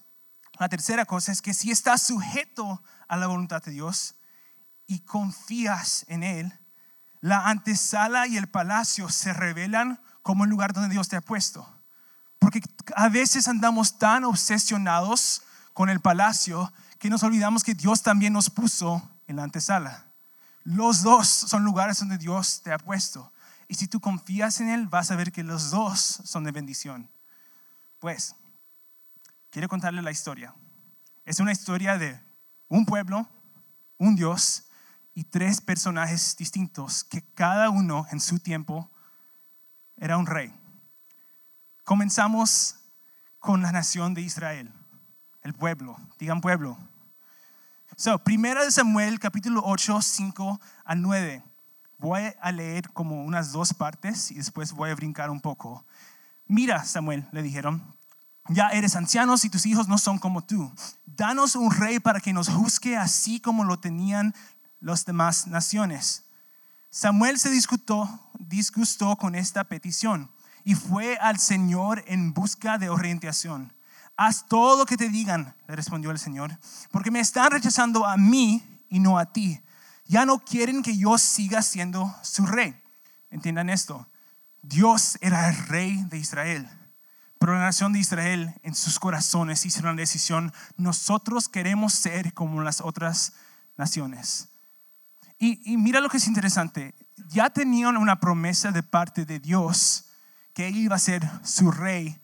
la 0.59 0.69
tercera 0.69 1.05
cosa 1.05 1.31
es 1.31 1.41
que 1.41 1.55
si 1.55 1.71
estás 1.71 2.03
sujeto 2.03 2.83
a 3.07 3.17
la 3.17 3.29
voluntad 3.29 3.63
de 3.63 3.71
Dios 3.71 4.17
y 4.89 4.99
confías 5.03 6.05
en 6.09 6.25
Él, 6.25 6.57
la 7.21 7.49
antesala 7.49 8.27
y 8.27 8.37
el 8.37 8.49
palacio 8.49 9.09
se 9.09 9.33
revelan 9.33 10.01
como 10.23 10.45
el 10.45 10.51
lugar 10.51 10.73
donde 10.73 10.91
Dios 10.91 11.09
te 11.09 11.17
ha 11.17 11.21
puesto. 11.21 11.69
Porque 12.39 12.63
a 12.97 13.09
veces 13.09 13.49
andamos 13.49 13.99
tan 13.99 14.25
obsesionados 14.25 15.43
con 15.75 15.91
el 15.91 16.01
palacio 16.01 16.73
que 16.99 17.11
nos 17.11 17.23
olvidamos 17.23 17.65
que 17.65 17.75
Dios 17.75 18.03
también 18.03 18.33
nos 18.33 18.51
puso 18.51 19.09
en 19.27 19.37
la 19.37 19.45
antesala. 19.45 20.07
Los 20.65 21.03
dos 21.03 21.29
son 21.29 21.65
lugares 21.65 21.99
donde 21.99 22.19
Dios 22.19 22.63
te 22.63 22.73
ha 22.73 22.79
puesto. 22.79 23.33
Y 23.69 23.75
si 23.75 23.87
tú 23.87 24.01
confías 24.01 24.61
en 24.61 24.69
Él, 24.69 24.87
vas 24.89 25.11
a 25.11 25.17
ver 25.17 25.33
que 25.33 25.43
los 25.43 25.71
dos 25.71 26.21
son 26.25 26.45
de 26.45 26.53
bendición. 26.53 27.09
Pues, 27.99 28.35
quiero 29.51 29.69
contarle 29.69 30.03
la 30.03 30.11
historia. 30.11 30.55
Es 31.25 31.41
una 31.41 31.53
historia 31.53 31.97
de 31.97 32.21
un 32.69 32.85
pueblo, 32.85 33.29
un 33.99 34.17
Dios 34.17 34.65
y 35.15 35.25
tres 35.25 35.61
personajes 35.61 36.37
distintos 36.37 37.05
que 37.05 37.23
cada 37.35 37.71
uno 37.71 38.07
en 38.11 38.21
su 38.21 38.39
tiempo 38.39 38.91
era 39.97 40.17
un 40.17 40.27
rey. 40.27 40.53
Comenzamos 41.85 42.77
con 43.39 43.63
la 43.63 43.73
nación 43.73 44.15
de 44.15 44.23
Israel, 44.23 44.73
el 45.43 45.55
pueblo, 45.55 45.97
digan 46.19 46.41
pueblo. 46.41 46.79
So, 47.97 48.19
primera 48.19 48.65
de 48.65 48.71
Samuel, 48.71 49.19
capítulo 49.19 49.63
8, 49.65 50.01
5 50.01 50.61
a 50.85 50.95
9. 50.95 51.43
Voy 51.99 52.23
a 52.41 52.53
leer 52.53 52.91
como 52.93 53.25
unas 53.25 53.53
dos 53.53 53.75
partes 53.75 54.31
y 54.31 54.37
después 54.37 54.73
voy 54.73 54.91
a 54.91 54.95
brincar 54.95 55.29
un 55.29 55.41
poco. 55.41 55.85
Mira, 56.47 56.85
Samuel, 56.85 57.29
le 57.33 57.43
dijeron, 57.43 57.95
ya 58.49 58.69
eres 58.69 58.97
anciano 58.97 59.35
y 59.43 59.51
tus 59.51 59.67
hijos 59.67 59.87
no 59.87 59.99
son 59.99 60.19
como 60.19 60.43
tú. 60.43 60.73
Danos 61.05 61.57
un 61.57 61.71
rey 61.71 62.01
para 62.01 62.21
que 62.21 62.33
nos 62.33 62.49
juzgue 62.49 62.97
así 62.97 63.39
como 63.39 63.65
lo 63.65 63.79
tenían 63.79 64.35
las 64.81 65.05
demás 65.05 65.47
naciones. 65.47 66.25
Samuel 66.91 67.39
se 67.39 67.51
disgustó 67.51 69.17
con 69.19 69.35
esta 69.35 69.65
petición 69.65 70.31
y 70.65 70.75
fue 70.75 71.17
al 71.19 71.39
Señor 71.39 72.05
en 72.07 72.33
busca 72.33 72.79
de 72.79 72.89
orientación. 72.89 73.73
Haz 74.17 74.47
todo 74.49 74.79
lo 74.79 74.87
que 74.87 74.97
te 74.97 75.09
digan, 75.09 75.55
le 75.69 75.77
respondió 75.77 76.11
el 76.11 76.19
Señor, 76.19 76.59
porque 76.91 77.11
me 77.11 77.21
están 77.21 77.53
rechazando 77.53 78.05
a 78.07 78.17
mí 78.17 78.83
y 78.89 78.99
no 78.99 79.19
a 79.19 79.33
ti. 79.33 79.61
Ya 80.07 80.27
no 80.27 80.41
quieren 80.41 80.83
que 80.83 80.97
yo 80.97 81.17
siga 81.19 81.63
siendo 81.63 82.15
su 82.23 82.45
rey. 82.45 82.75
Entiendan 83.31 83.71
esto. 83.71 84.09
Dios 84.63 85.17
era 85.21 85.49
el 85.49 85.57
rey 85.69 86.03
de 86.05 86.19
Israel 86.19 86.69
pero 87.41 87.55
la 87.55 87.61
nación 87.61 87.95
de 87.95 87.99
Israel 87.99 88.55
en 88.63 88.75
sus 88.75 88.99
corazones 88.99 89.65
hizo 89.65 89.81
una 89.81 89.95
decisión, 89.95 90.53
nosotros 90.77 91.49
queremos 91.49 91.95
ser 91.95 92.35
como 92.35 92.61
las 92.61 92.83
otras 92.83 93.33
naciones. 93.79 94.51
Y, 95.43 95.79
mira 95.79 96.01
lo 96.01 96.11
que 96.11 96.19
es 96.19 96.27
interesante, 96.27 96.95
ya 97.29 97.49
tenían 97.49 97.97
una 97.97 98.21
promesa 98.21 98.73
de 98.73 98.83
parte 98.83 99.25
de 99.25 99.41
Dios 99.41 100.11
que 100.53 100.69
él 100.69 100.77
iba 100.77 100.97
a 100.97 100.99
ser 100.99 101.27
su 101.43 101.71
rey 101.71 102.21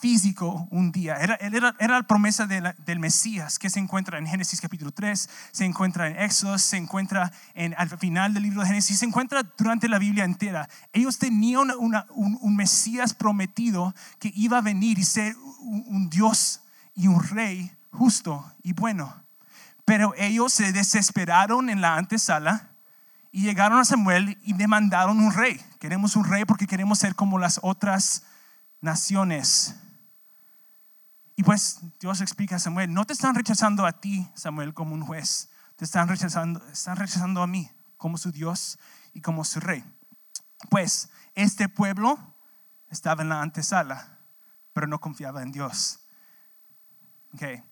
físico 0.00 0.68
un 0.70 0.92
día. 0.92 1.16
Era, 1.16 1.36
era, 1.36 1.74
era 1.78 1.94
la 1.96 2.06
promesa 2.06 2.46
del 2.46 2.98
Mesías 2.98 3.58
que 3.58 3.70
se 3.70 3.78
encuentra 3.78 4.18
en 4.18 4.26
Génesis 4.26 4.60
capítulo 4.60 4.92
3, 4.92 5.30
se 5.50 5.64
encuentra 5.64 6.08
en 6.08 6.18
Éxodo, 6.18 6.58
se 6.58 6.76
encuentra 6.76 7.32
en, 7.54 7.74
al 7.78 7.88
final 7.88 8.34
del 8.34 8.42
libro 8.42 8.60
de 8.60 8.66
Génesis, 8.66 8.98
se 8.98 9.06
encuentra 9.06 9.42
durante 9.56 9.88
la 9.88 9.98
Biblia 9.98 10.24
entera. 10.24 10.68
Ellos 10.92 11.18
tenían 11.18 11.70
un, 11.78 11.96
un, 12.10 12.54
Mesías 12.54 13.14
prometido 13.14 13.94
que 14.18 14.30
iba 14.34 14.58
a 14.58 14.60
venir 14.60 14.98
y 14.98 15.04
ser 15.04 15.34
un 15.62 16.10
Dios 16.10 16.60
y 16.94 17.06
un 17.06 17.22
rey 17.22 17.72
justo 17.90 18.44
y 18.62 18.74
bueno. 18.74 19.21
Pero 19.92 20.14
ellos 20.16 20.54
se 20.54 20.72
desesperaron 20.72 21.68
en 21.68 21.82
la 21.82 21.96
antesala 21.96 22.70
y 23.30 23.42
llegaron 23.42 23.78
a 23.78 23.84
Samuel 23.84 24.38
y 24.40 24.54
demandaron 24.54 25.20
un 25.20 25.34
rey. 25.34 25.60
Queremos 25.78 26.16
un 26.16 26.24
rey 26.24 26.46
porque 26.46 26.66
queremos 26.66 26.98
ser 26.98 27.14
como 27.14 27.38
las 27.38 27.60
otras 27.62 28.22
naciones. 28.80 29.74
Y 31.36 31.42
pues 31.42 31.80
Dios 32.00 32.22
explica 32.22 32.56
a 32.56 32.58
Samuel, 32.58 32.94
no 32.94 33.04
te 33.04 33.12
están 33.12 33.34
rechazando 33.34 33.84
a 33.84 34.00
ti, 34.00 34.26
Samuel, 34.34 34.72
como 34.72 34.94
un 34.94 35.02
juez, 35.02 35.50
te 35.76 35.84
están 35.84 36.08
rechazando, 36.08 36.66
están 36.68 36.96
rechazando 36.96 37.42
a 37.42 37.46
mí 37.46 37.70
como 37.98 38.16
su 38.16 38.32
Dios 38.32 38.78
y 39.12 39.20
como 39.20 39.44
su 39.44 39.60
rey. 39.60 39.84
Pues 40.70 41.10
este 41.34 41.68
pueblo 41.68 42.18
estaba 42.88 43.20
en 43.20 43.28
la 43.28 43.42
antesala, 43.42 44.20
pero 44.72 44.86
no 44.86 45.02
confiaba 45.02 45.42
en 45.42 45.52
Dios. 45.52 46.00
Okay. 47.34 47.62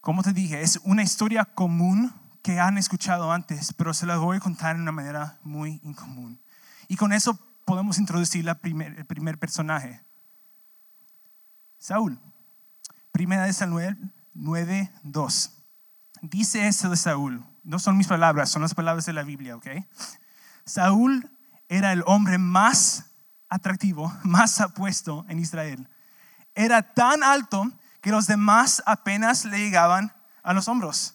Como 0.00 0.22
te 0.22 0.32
dije, 0.32 0.62
es 0.62 0.80
una 0.84 1.02
historia 1.02 1.44
común 1.44 2.12
que 2.42 2.60
han 2.60 2.78
escuchado 2.78 3.32
antes, 3.32 3.72
pero 3.74 3.92
se 3.92 4.06
la 4.06 4.16
voy 4.16 4.38
a 4.38 4.40
contar 4.40 4.76
de 4.76 4.82
una 4.82 4.92
manera 4.92 5.38
muy 5.42 5.80
incomún. 5.82 6.40
Y 6.86 6.96
con 6.96 7.12
eso 7.12 7.38
podemos 7.64 7.98
introducir 7.98 8.44
la 8.44 8.58
el 8.62 9.06
primer 9.06 9.38
personaje, 9.38 10.02
Saúl. 11.78 12.18
Primera 13.12 13.44
de 13.44 13.52
Samuel 13.52 13.96
9:2. 14.34 15.52
Dice 16.22 16.66
eso 16.66 16.90
de 16.90 16.96
Saúl. 16.96 17.44
No 17.62 17.78
son 17.78 17.96
mis 17.96 18.06
palabras, 18.06 18.50
son 18.50 18.62
las 18.62 18.74
palabras 18.74 19.06
de 19.06 19.12
la 19.12 19.22
Biblia, 19.22 19.56
¿ok? 19.56 19.66
Saúl 20.64 21.30
era 21.68 21.92
el 21.92 22.02
hombre 22.06 22.38
más 22.38 23.10
atractivo, 23.48 24.12
más 24.24 24.60
apuesto 24.60 25.24
en 25.28 25.38
Israel. 25.38 25.88
Era 26.54 26.94
tan 26.94 27.22
alto 27.22 27.70
que 28.00 28.10
los 28.10 28.26
demás 28.26 28.82
apenas 28.86 29.44
le 29.44 29.58
llegaban 29.58 30.12
a 30.42 30.52
los 30.52 30.68
hombros. 30.68 31.14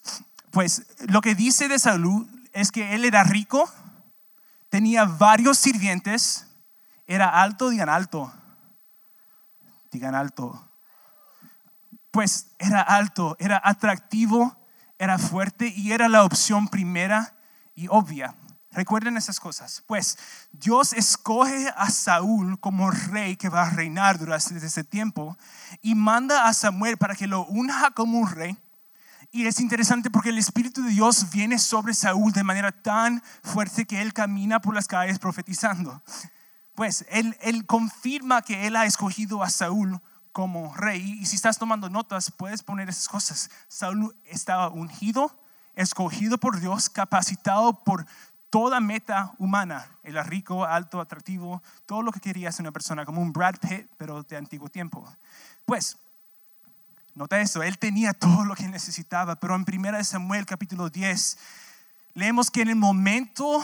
Pues 0.52 0.86
lo 1.08 1.22
que 1.22 1.36
dice 1.36 1.68
de 1.68 1.80
Saúl 1.80 2.28
es 2.54 2.72
que 2.72 2.94
él 2.94 3.06
era 3.06 3.24
rico, 3.24 3.70
tenía 4.70 5.06
varios 5.06 5.58
sirvientes, 5.58 6.48
era 7.08 7.42
alto, 7.42 7.70
digan 7.70 7.90
alto, 7.90 8.32
digan 9.92 10.16
alto. 10.16 10.70
Pues 12.12 12.52
era 12.60 12.82
alto, 12.82 13.36
era 13.40 13.60
atractivo, 13.64 14.56
era 15.00 15.18
fuerte 15.18 15.74
y 15.76 15.92
era 15.92 16.08
la 16.08 16.24
opción 16.24 16.68
primera 16.68 17.36
y 17.76 17.88
obvia. 17.88 18.36
Recuerden 18.74 19.18
esas 19.18 19.40
cosas. 19.40 19.84
Pues 19.88 20.18
Dios 20.52 20.94
escoge 20.94 21.72
a 21.78 21.90
Saúl 21.90 22.60
como 22.60 22.90
rey 22.90 23.36
que 23.36 23.50
va 23.50 23.64
a 23.64 23.70
reinar 23.70 24.18
durante 24.18 24.58
ese 24.58 24.84
tiempo 24.84 25.38
y 25.82 25.96
manda 25.96 26.48
a 26.48 26.54
Samuel 26.54 26.98
para 26.98 27.16
que 27.16 27.28
lo 27.28 27.46
unja 27.46 27.92
como 27.92 28.20
un 28.20 28.30
rey. 28.30 28.58
Y 29.32 29.48
es 29.48 29.60
interesante 29.60 30.10
porque 30.12 30.30
el 30.30 30.38
Espíritu 30.38 30.84
de 30.84 30.92
Dios 30.92 31.32
viene 31.32 31.58
sobre 31.58 31.94
Saúl 31.94 32.34
de 32.34 32.44
manera 32.44 32.72
tan 32.72 33.24
fuerte 33.44 33.86
que 33.86 34.02
él 34.02 34.14
camina 34.14 34.60
por 34.60 34.76
las 34.76 34.88
calles 34.88 35.18
profetizando. 35.18 36.04
Pues 36.76 37.06
él, 37.10 37.38
él 37.42 37.66
confirma 37.66 38.42
que 38.42 38.68
él 38.68 38.76
ha 38.76 38.86
escogido 38.86 39.44
a 39.44 39.50
Saúl 39.50 40.02
como 40.32 40.74
rey. 40.76 41.18
Y 41.22 41.26
si 41.28 41.36
estás 41.36 41.58
tomando 41.58 41.90
notas, 41.90 42.32
puedes 42.32 42.64
poner 42.64 42.90
esas 42.90 43.08
cosas. 43.08 43.50
Saúl 43.68 44.16
estaba 44.26 44.70
ungido, 44.70 45.36
escogido 45.76 46.38
por 46.38 46.60
Dios, 46.60 46.90
capacitado 46.90 47.84
por 47.84 48.06
toda 48.54 48.80
meta 48.80 49.34
humana. 49.40 49.98
Era 50.04 50.22
rico, 50.22 50.64
alto, 50.64 51.02
atractivo, 51.02 51.64
todo 51.88 52.04
lo 52.04 52.12
que 52.12 52.20
quería 52.20 52.52
ser 52.52 52.62
una 52.62 52.72
persona, 52.72 53.04
como 53.04 53.20
un 53.20 53.34
Brad 53.34 53.56
Pitt, 53.56 53.90
pero 53.98 54.22
de 54.22 54.38
antiguo 54.38 54.70
tiempo. 54.70 55.12
Pues, 55.66 55.98
nota 57.16 57.42
eso, 57.42 57.64
él 57.64 57.80
tenía 57.80 58.14
todo 58.14 58.46
lo 58.46 58.54
que 58.54 58.68
necesitaba, 58.68 59.38
pero 59.38 59.56
en 59.56 59.66
1 59.68 60.04
Samuel 60.04 60.46
capítulo 60.46 60.92
10, 60.92 61.40
leemos 62.14 62.52
que 62.52 62.62
en 62.62 62.68
el 62.70 62.76
momento 62.76 63.60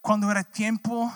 cuando 0.00 0.30
era 0.30 0.42
tiempo 0.42 1.12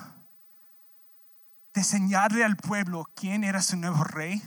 de 1.73 1.81
enseñarle 1.81 2.45
al 2.45 2.59
pueblo 2.59 3.09
quién 3.15 3.43
era 3.43 3.63
su 3.63 3.75
nuevo 3.79 4.05
rey, 4.05 4.43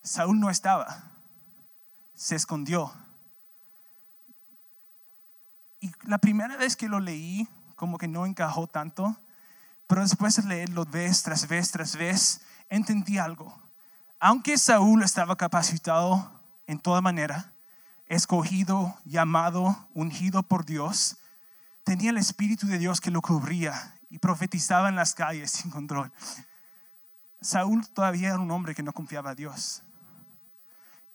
Saúl 0.00 0.38
no 0.38 0.48
estaba, 0.48 1.10
se 2.14 2.36
escondió. 2.36 3.03
Y 5.84 5.92
la 6.04 6.16
primera 6.16 6.56
vez 6.56 6.76
que 6.76 6.88
lo 6.88 6.98
leí, 6.98 7.46
como 7.76 7.98
que 7.98 8.08
no 8.08 8.24
encajó 8.24 8.66
tanto, 8.66 9.20
pero 9.86 10.00
después 10.00 10.34
de 10.34 10.48
leerlo 10.48 10.86
vez 10.86 11.22
tras 11.22 11.46
vez 11.46 11.72
tras 11.72 11.94
vez, 11.96 12.40
entendí 12.70 13.18
algo. 13.18 13.54
Aunque 14.18 14.56
Saúl 14.56 15.02
estaba 15.02 15.36
capacitado 15.36 16.40
en 16.66 16.78
toda 16.78 17.02
manera, 17.02 17.52
escogido, 18.06 18.96
llamado, 19.04 19.90
ungido 19.92 20.42
por 20.42 20.64
Dios, 20.64 21.18
tenía 21.82 22.08
el 22.08 22.16
Espíritu 22.16 22.66
de 22.66 22.78
Dios 22.78 23.02
que 23.02 23.10
lo 23.10 23.20
cubría 23.20 24.00
y 24.08 24.20
profetizaba 24.20 24.88
en 24.88 24.96
las 24.96 25.14
calles 25.14 25.50
sin 25.50 25.70
control. 25.70 26.10
Saúl 27.42 27.86
todavía 27.88 28.28
era 28.28 28.38
un 28.38 28.50
hombre 28.50 28.74
que 28.74 28.82
no 28.82 28.94
confiaba 28.94 29.32
a 29.32 29.34
Dios. 29.34 29.82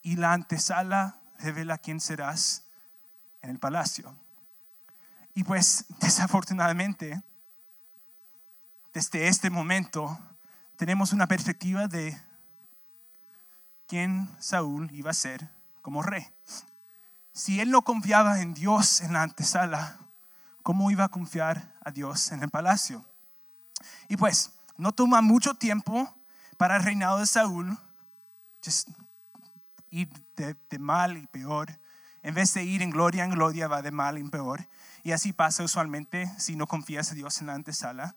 Y 0.03 0.17
la 0.17 0.33
antesala 0.33 1.23
revela 1.39 1.79
quién 1.79 1.99
serás 1.99 2.67
en 3.41 3.49
el 3.49 3.57
palacio. 3.57 4.13
Y 5.33 5.43
pues 5.43 5.85
desafortunadamente, 5.99 7.21
desde 8.93 9.27
este 9.27 9.49
momento, 9.49 10.17
tenemos 10.75 11.13
una 11.13 11.27
perspectiva 11.27 11.87
de 11.87 12.19
quién 13.87 14.29
Saúl 14.39 14.89
iba 14.91 15.11
a 15.11 15.13
ser 15.13 15.49
como 15.81 16.01
rey. 16.01 16.25
Si 17.33 17.59
él 17.59 17.71
no 17.71 17.83
confiaba 17.83 18.41
en 18.41 18.53
Dios 18.53 19.01
en 19.01 19.13
la 19.13 19.23
antesala, 19.23 19.99
¿cómo 20.63 20.91
iba 20.91 21.05
a 21.05 21.09
confiar 21.09 21.73
a 21.83 21.91
Dios 21.91 22.31
en 22.31 22.43
el 22.43 22.49
palacio? 22.49 23.05
Y 24.07 24.17
pues, 24.17 24.51
no 24.77 24.91
toma 24.91 25.21
mucho 25.21 25.53
tiempo 25.53 26.15
para 26.57 26.77
el 26.77 26.83
reinado 26.83 27.19
de 27.19 27.25
Saúl 27.25 27.77
ir 29.89 30.09
de, 30.35 30.55
de, 30.69 30.79
mal 30.79 31.17
y 31.17 31.27
peor. 31.27 31.79
En 32.21 32.33
vez 32.33 32.53
de 32.53 32.63
ir 32.63 32.81
en 32.81 32.89
gloria 32.89 33.23
en 33.23 33.31
gloria, 33.31 33.67
va 33.67 33.81
de 33.81 33.91
mal 33.91 34.17
en 34.17 34.29
peor. 34.29 34.67
Y 35.03 35.11
así 35.11 35.33
pasa 35.33 35.63
usualmente 35.63 36.31
si 36.37 36.55
no 36.55 36.67
confías 36.67 37.09
en 37.11 37.17
Dios 37.17 37.41
en 37.41 37.47
la 37.47 37.55
antesala. 37.55 38.15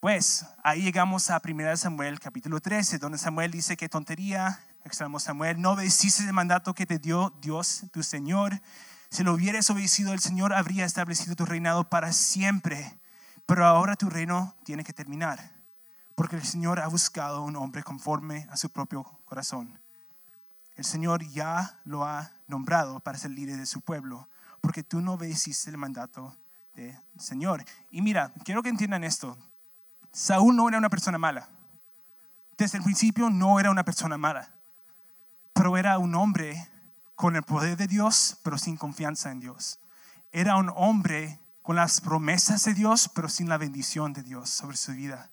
Pues 0.00 0.46
ahí 0.62 0.82
llegamos 0.82 1.30
a 1.30 1.40
1 1.42 1.76
Samuel 1.76 2.20
capítulo 2.20 2.60
13, 2.60 2.98
donde 2.98 3.18
Samuel 3.18 3.50
dice 3.50 3.76
que 3.76 3.88
tontería, 3.88 4.60
exclamó 4.84 5.18
Samuel, 5.18 5.60
no 5.60 5.72
obedeciste 5.72 6.24
el 6.24 6.32
mandato 6.32 6.74
que 6.74 6.86
te 6.86 6.98
dio 6.98 7.32
Dios, 7.40 7.84
tu 7.92 8.02
Señor 8.02 8.60
si 9.14 9.22
lo 9.22 9.32
hubieras 9.32 9.70
obedecido, 9.70 10.12
el 10.12 10.18
Señor 10.18 10.52
habría 10.52 10.84
establecido 10.84 11.36
tu 11.36 11.44
reinado 11.44 11.88
para 11.88 12.12
siempre. 12.12 12.98
Pero 13.46 13.64
ahora 13.64 13.94
tu 13.94 14.10
reino 14.10 14.56
tiene 14.64 14.82
que 14.82 14.92
terminar, 14.92 15.52
porque 16.16 16.34
el 16.34 16.42
Señor 16.42 16.80
ha 16.80 16.88
buscado 16.88 17.44
un 17.44 17.54
hombre 17.54 17.84
conforme 17.84 18.48
a 18.50 18.56
su 18.56 18.70
propio 18.70 19.04
corazón. 19.24 19.80
El 20.74 20.84
Señor 20.84 21.22
ya 21.28 21.78
lo 21.84 22.04
ha 22.04 22.32
nombrado 22.48 22.98
para 22.98 23.16
ser 23.16 23.30
líder 23.30 23.56
de 23.56 23.66
su 23.66 23.82
pueblo, 23.82 24.28
porque 24.64 24.82
tú 24.82 25.02
no 25.02 25.12
obedeciste 25.12 25.68
el 25.68 25.76
mandato 25.76 26.34
del 26.72 26.98
Señor. 27.18 27.62
Y 27.90 28.00
mira, 28.00 28.32
quiero 28.46 28.62
que 28.62 28.70
entiendan 28.70 29.04
esto. 29.04 29.36
Saúl 30.10 30.56
no 30.56 30.66
era 30.66 30.78
una 30.78 30.88
persona 30.88 31.18
mala. 31.18 31.50
Desde 32.56 32.78
el 32.78 32.82
principio 32.82 33.28
no 33.28 33.60
era 33.60 33.70
una 33.70 33.84
persona 33.84 34.16
mala, 34.16 34.54
pero 35.52 35.76
era 35.76 35.98
un 35.98 36.14
hombre 36.14 36.66
con 37.14 37.36
el 37.36 37.42
poder 37.42 37.76
de 37.76 37.86
Dios, 37.86 38.38
pero 38.42 38.56
sin 38.56 38.78
confianza 38.78 39.30
en 39.30 39.40
Dios. 39.40 39.80
Era 40.32 40.56
un 40.56 40.72
hombre 40.74 41.40
con 41.60 41.76
las 41.76 42.00
promesas 42.00 42.64
de 42.64 42.72
Dios, 42.72 43.10
pero 43.14 43.28
sin 43.28 43.50
la 43.50 43.58
bendición 43.58 44.14
de 44.14 44.22
Dios 44.22 44.48
sobre 44.48 44.78
su 44.78 44.92
vida, 44.92 45.30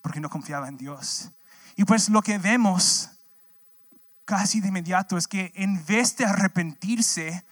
porque 0.00 0.18
no 0.18 0.28
confiaba 0.28 0.66
en 0.66 0.76
Dios. 0.76 1.30
Y 1.76 1.84
pues 1.84 2.08
lo 2.08 2.20
que 2.20 2.38
vemos 2.38 3.10
casi 4.24 4.60
de 4.60 4.68
inmediato 4.68 5.16
es 5.16 5.28
que 5.28 5.52
en 5.54 5.86
vez 5.86 6.16
de 6.16 6.24
arrepentirse 6.24 7.46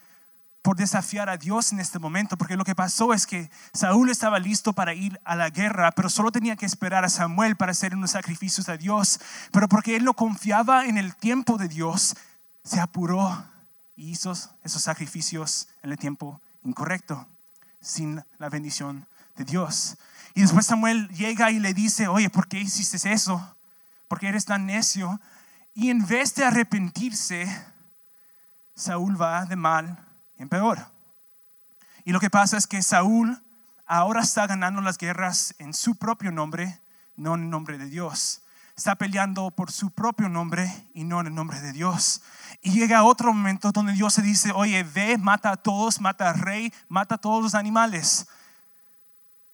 por 0.64 0.78
desafiar 0.78 1.28
a 1.28 1.36
Dios 1.36 1.72
en 1.72 1.78
este 1.78 1.98
momento, 1.98 2.38
porque 2.38 2.56
lo 2.56 2.64
que 2.64 2.74
pasó 2.74 3.12
es 3.12 3.26
que 3.26 3.50
Saúl 3.74 4.08
estaba 4.08 4.38
listo 4.38 4.72
para 4.72 4.94
ir 4.94 5.20
a 5.22 5.36
la 5.36 5.50
guerra, 5.50 5.92
pero 5.92 6.08
solo 6.08 6.32
tenía 6.32 6.56
que 6.56 6.64
esperar 6.64 7.04
a 7.04 7.10
Samuel 7.10 7.54
para 7.54 7.72
hacer 7.72 7.94
unos 7.94 8.12
sacrificios 8.12 8.70
a 8.70 8.78
Dios, 8.78 9.20
pero 9.52 9.68
porque 9.68 9.94
él 9.94 10.04
no 10.04 10.14
confiaba 10.14 10.86
en 10.86 10.96
el 10.96 11.16
tiempo 11.16 11.58
de 11.58 11.68
Dios, 11.68 12.16
se 12.62 12.80
apuró 12.80 13.44
y 13.94 14.08
hizo 14.08 14.32
esos 14.32 14.82
sacrificios 14.82 15.68
en 15.82 15.92
el 15.92 15.98
tiempo 15.98 16.40
incorrecto, 16.62 17.28
sin 17.78 18.24
la 18.38 18.48
bendición 18.48 19.06
de 19.36 19.44
Dios. 19.44 19.98
Y 20.32 20.40
después 20.40 20.64
Samuel 20.64 21.10
llega 21.10 21.50
y 21.50 21.58
le 21.58 21.74
dice, 21.74 22.08
oye, 22.08 22.30
¿por 22.30 22.48
qué 22.48 22.58
hiciste 22.58 23.12
eso? 23.12 23.54
¿Por 24.08 24.18
qué 24.18 24.28
eres 24.28 24.46
tan 24.46 24.64
necio? 24.64 25.20
Y 25.74 25.90
en 25.90 26.06
vez 26.06 26.34
de 26.36 26.46
arrepentirse, 26.46 27.46
Saúl 28.74 29.20
va 29.20 29.44
de 29.44 29.56
mal 29.56 30.03
en 30.36 30.48
peor. 30.48 30.78
Y 32.04 32.12
lo 32.12 32.20
que 32.20 32.30
pasa 32.30 32.56
es 32.56 32.66
que 32.66 32.82
Saúl 32.82 33.42
ahora 33.86 34.22
está 34.22 34.46
ganando 34.46 34.80
las 34.80 34.98
guerras 34.98 35.54
en 35.58 35.74
su 35.74 35.96
propio 35.96 36.30
nombre, 36.30 36.80
no 37.16 37.34
en 37.34 37.42
el 37.44 37.50
nombre 37.50 37.78
de 37.78 37.86
Dios 37.86 38.44
está 38.76 38.96
peleando 38.96 39.50
por 39.52 39.70
su 39.70 39.90
propio 39.90 40.28
nombre 40.28 40.88
y 40.94 41.04
no 41.04 41.20
en 41.20 41.28
el 41.28 41.34
nombre 41.34 41.60
de 41.60 41.72
Dios. 41.72 42.22
Y 42.60 42.72
llega 42.72 43.04
otro 43.04 43.32
momento 43.32 43.72
donde 43.72 43.92
Dios 43.92 44.14
se 44.14 44.22
dice, 44.22 44.52
oye, 44.52 44.82
ve, 44.82 45.16
mata 45.18 45.52
a 45.52 45.56
todos, 45.56 46.00
mata 46.00 46.30
al 46.30 46.38
rey, 46.38 46.72
mata 46.88 47.14
a 47.14 47.18
todos 47.18 47.42
los 47.42 47.54
animales. 47.54 48.26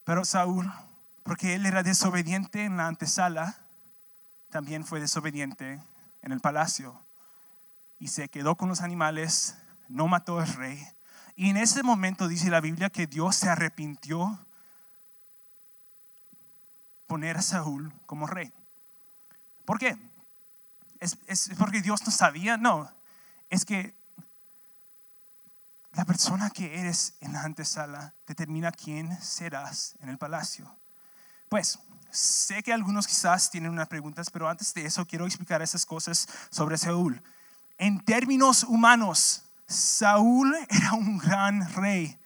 Pero 0.04 0.24
Saúl, 0.24 0.72
porque 1.22 1.54
él 1.54 1.66
era 1.66 1.82
desobediente 1.82 2.64
en 2.64 2.76
la 2.78 2.86
antesala, 2.86 3.58
también 4.48 4.84
fue 4.84 5.00
desobediente 5.00 5.80
en 6.22 6.32
el 6.32 6.40
palacio 6.40 7.04
y 7.98 8.08
se 8.08 8.28
quedó 8.28 8.56
con 8.56 8.68
los 8.68 8.80
animales, 8.80 9.56
no 9.90 10.08
mató 10.08 10.38
al 10.38 10.48
rey. 10.54 10.86
Y 11.36 11.50
en 11.50 11.56
ese 11.56 11.82
momento 11.82 12.28
dice 12.28 12.50
la 12.50 12.60
Biblia 12.60 12.90
que 12.90 13.06
Dios 13.06 13.36
se 13.36 13.48
arrepintió 13.48 14.46
poner 17.06 17.36
a 17.36 17.42
Saúl 17.42 17.92
como 18.06 18.26
rey. 18.26 18.52
¿Por 19.64 19.78
qué? 19.78 19.96
¿Es, 21.00 21.18
es 21.26 21.50
porque 21.58 21.82
Dios 21.82 22.04
no 22.04 22.12
sabía? 22.12 22.56
No, 22.56 22.90
es 23.48 23.64
que 23.64 23.94
la 25.92 26.04
persona 26.04 26.50
que 26.50 26.78
eres 26.78 27.16
en 27.20 27.32
la 27.32 27.42
antesala 27.42 28.14
determina 28.26 28.70
quién 28.70 29.20
serás 29.20 29.96
en 30.00 30.08
el 30.08 30.18
palacio. 30.18 30.76
Pues 31.48 31.80
sé 32.10 32.62
que 32.62 32.72
algunos 32.72 33.06
quizás 33.06 33.50
tienen 33.50 33.72
unas 33.72 33.88
preguntas, 33.88 34.30
pero 34.30 34.48
antes 34.48 34.72
de 34.72 34.86
eso 34.86 35.06
quiero 35.06 35.26
explicar 35.26 35.62
esas 35.62 35.84
cosas 35.84 36.28
sobre 36.50 36.78
Saúl. 36.78 37.20
En 37.76 38.04
términos 38.04 38.62
humanos, 38.64 39.49
Saúl 39.70 40.54
era 40.68 40.92
un 40.92 41.18
gran 41.18 41.72
rey. 41.74 42.16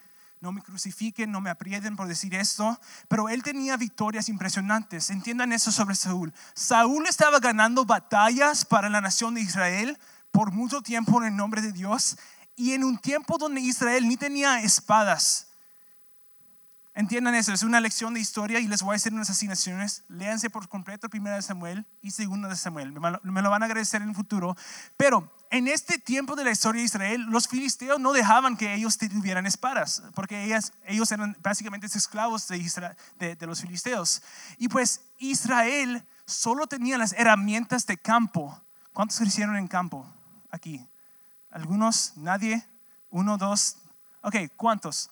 No 0.40 0.52
me 0.52 0.60
crucifiquen, 0.60 1.30
no 1.30 1.40
me 1.40 1.48
aprieten 1.48 1.96
por 1.96 2.06
decir 2.06 2.34
esto, 2.34 2.78
pero 3.08 3.30
él 3.30 3.42
tenía 3.42 3.78
victorias 3.78 4.28
impresionantes. 4.28 5.08
Entiendan 5.08 5.52
eso 5.52 5.72
sobre 5.72 5.94
Saúl. 5.94 6.34
Saúl 6.54 7.06
estaba 7.06 7.38
ganando 7.38 7.86
batallas 7.86 8.66
para 8.66 8.90
la 8.90 9.00
nación 9.00 9.34
de 9.34 9.40
Israel 9.40 9.98
por 10.30 10.52
mucho 10.52 10.82
tiempo 10.82 11.18
en 11.22 11.28
el 11.28 11.36
nombre 11.36 11.62
de 11.62 11.72
Dios 11.72 12.18
y 12.56 12.72
en 12.72 12.84
un 12.84 12.98
tiempo 12.98 13.38
donde 13.38 13.60
Israel 13.60 14.06
ni 14.06 14.18
tenía 14.18 14.60
espadas. 14.60 15.53
Entiendan 16.96 17.34
eso, 17.34 17.52
es 17.52 17.64
una 17.64 17.80
lección 17.80 18.14
de 18.14 18.20
historia 18.20 18.60
y 18.60 18.68
les 18.68 18.82
voy 18.82 18.92
a 18.92 18.96
hacer 18.96 19.12
unas 19.12 19.28
asignaciones. 19.28 20.04
Léanse 20.06 20.48
por 20.48 20.68
completo 20.68 21.08
primera 21.08 21.34
de 21.34 21.42
Samuel 21.42 21.84
y 22.00 22.12
segunda 22.12 22.48
de 22.48 22.54
Samuel. 22.54 22.92
Me 22.92 23.42
lo 23.42 23.50
van 23.50 23.62
a 23.62 23.66
agradecer 23.66 24.00
en 24.00 24.10
el 24.10 24.14
futuro. 24.14 24.56
Pero 24.96 25.28
en 25.50 25.66
este 25.66 25.98
tiempo 25.98 26.36
de 26.36 26.44
la 26.44 26.52
historia 26.52 26.80
de 26.80 26.86
Israel, 26.86 27.22
los 27.22 27.48
filisteos 27.48 27.98
no 27.98 28.12
dejaban 28.12 28.56
que 28.56 28.74
ellos 28.74 28.96
tuvieran 28.96 29.44
espadas, 29.44 30.04
porque 30.14 30.56
ellos 30.86 31.10
eran 31.10 31.36
básicamente 31.40 31.88
esclavos 31.88 32.46
de, 32.46 33.34
de 33.34 33.46
los 33.46 33.60
filisteos. 33.60 34.22
Y 34.58 34.68
pues 34.68 35.00
Israel 35.18 36.06
solo 36.26 36.68
tenía 36.68 36.96
las 36.96 37.12
herramientas 37.14 37.86
de 37.86 37.98
campo. 37.98 38.62
¿Cuántos 38.92 39.18
crecieron 39.18 39.56
en 39.56 39.66
campo 39.66 40.06
aquí? 40.48 40.88
¿Algunos? 41.50 42.12
¿Nadie? 42.16 42.64
¿Uno, 43.10 43.36
dos? 43.36 43.78
Ok, 44.22 44.36
¿cuántos? 44.56 45.10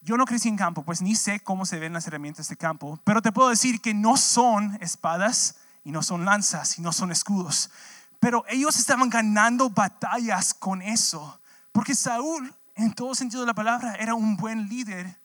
Yo 0.00 0.16
no 0.16 0.24
crecí 0.24 0.48
en 0.48 0.56
campo, 0.56 0.82
pues 0.82 1.02
ni 1.02 1.14
sé 1.14 1.40
cómo 1.40 1.66
se 1.66 1.78
ven 1.78 1.92
las 1.92 2.06
herramientas 2.06 2.48
de 2.48 2.56
campo, 2.56 2.98
pero 3.04 3.20
te 3.20 3.32
puedo 3.32 3.50
decir 3.50 3.80
que 3.80 3.94
no 3.94 4.16
son 4.16 4.78
espadas 4.80 5.56
y 5.84 5.92
no 5.92 6.02
son 6.02 6.24
lanzas 6.24 6.78
y 6.78 6.82
no 6.82 6.92
son 6.92 7.12
escudos. 7.12 7.70
Pero 8.18 8.44
ellos 8.48 8.78
estaban 8.78 9.10
ganando 9.10 9.70
batallas 9.70 10.54
con 10.54 10.82
eso, 10.82 11.40
porque 11.72 11.94
Saúl, 11.94 12.54
en 12.74 12.94
todo 12.94 13.14
sentido 13.14 13.42
de 13.42 13.46
la 13.46 13.54
palabra, 13.54 13.94
era 13.96 14.14
un 14.14 14.36
buen 14.36 14.68
líder 14.68 15.18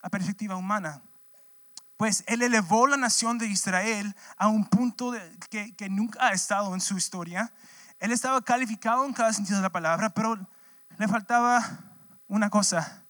a 0.00 0.08
perspectiva 0.08 0.56
humana. 0.56 1.02
Pues 1.96 2.24
él 2.26 2.42
elevó 2.42 2.86
la 2.86 2.96
nación 2.96 3.38
de 3.38 3.46
Israel 3.46 4.14
a 4.36 4.48
un 4.48 4.64
punto 4.66 5.12
que, 5.50 5.74
que 5.74 5.88
nunca 5.88 6.26
ha 6.26 6.32
estado 6.32 6.74
en 6.74 6.80
su 6.80 6.96
historia 6.96 7.52
él 8.02 8.10
estaba 8.10 8.42
calificado 8.42 9.06
en 9.06 9.12
cada 9.12 9.32
sentido 9.32 9.58
de 9.58 9.62
la 9.62 9.70
palabra, 9.70 10.10
pero 10.10 10.36
le 10.98 11.06
faltaba 11.06 11.62
una 12.26 12.50
cosa. 12.50 13.01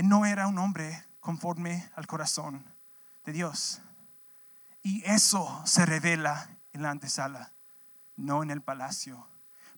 Él 0.00 0.08
no 0.08 0.24
era 0.24 0.46
un 0.46 0.58
hombre 0.58 1.04
conforme 1.20 1.90
al 1.94 2.06
corazón 2.06 2.64
de 3.26 3.34
Dios. 3.34 3.82
Y 4.82 5.04
eso 5.04 5.62
se 5.66 5.84
revela 5.84 6.56
en 6.72 6.80
la 6.80 6.90
antesala, 6.90 7.52
no 8.16 8.42
en 8.42 8.50
el 8.50 8.62
palacio. 8.62 9.28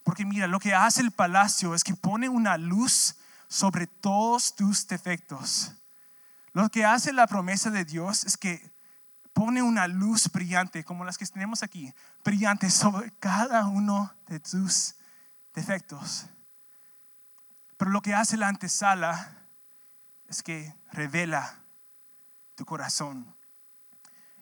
Porque 0.05 0.25
mira, 0.25 0.47
lo 0.47 0.61
que 0.61 0.75
hace 0.75 1.01
el 1.01 1.11
palacio 1.11 1.75
es 1.75 1.83
que 1.83 1.97
pone 1.97 2.29
una 2.29 2.57
luz 2.57 3.17
sobre 3.49 3.89
todos 3.89 4.55
tus 4.55 4.87
defectos. 4.87 5.73
Lo 6.53 6.69
que 6.69 6.85
hace 6.85 7.13
la 7.13 7.27
promesa 7.27 7.71
de 7.71 7.85
Dios 7.85 8.23
es 8.23 8.37
que 8.37 8.73
pone 9.33 9.61
una 9.61 9.89
luz 9.89 10.31
brillante, 10.31 10.85
como 10.85 11.05
las 11.05 11.19
que 11.19 11.27
tenemos 11.27 11.65
aquí, 11.65 11.93
brillante 12.23 12.71
sobre 12.71 13.11
cada 13.19 13.67
uno 13.67 14.15
de 14.29 14.39
tus 14.39 14.95
defectos. 15.53 16.27
Pero 17.77 17.91
lo 17.91 18.03
que 18.03 18.15
hace 18.15 18.37
la 18.37 18.47
antesala 18.47 19.42
es 20.33 20.43
que 20.43 20.75
revela 20.93 21.63
tu 22.55 22.65
corazón. 22.65 23.37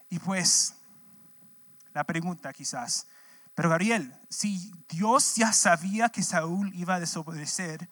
Y 0.09 0.21
pues, 0.21 0.77
la 1.93 2.05
pregunta 2.05 2.53
quizás, 2.53 3.09
pero 3.57 3.69
Gabriel, 3.69 4.17
si 4.29 4.73
Dios 4.89 5.35
ya 5.35 5.53
sabía 5.53 6.09
que 6.09 6.23
Saúl 6.23 6.73
iba 6.75 6.95
a 6.95 7.01
desobedecer, 7.01 7.91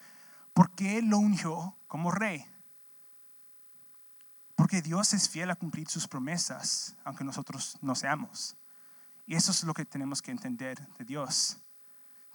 ¿por 0.54 0.76
qué 0.76 1.02
lo 1.02 1.18
ungió 1.18 1.76
como 1.88 2.12
rey? 2.12 2.46
Porque 4.54 4.80
Dios 4.80 5.12
es 5.12 5.28
fiel 5.28 5.50
a 5.50 5.56
cumplir 5.56 5.88
sus 5.88 6.06
promesas, 6.06 6.94
aunque 7.02 7.24
nosotros 7.24 7.78
no 7.80 7.96
seamos. 7.96 8.56
Y 9.26 9.34
eso 9.34 9.50
es 9.50 9.64
lo 9.64 9.74
que 9.74 9.84
tenemos 9.84 10.22
que 10.22 10.30
entender 10.30 10.86
de 10.98 11.04
Dios. 11.04 11.58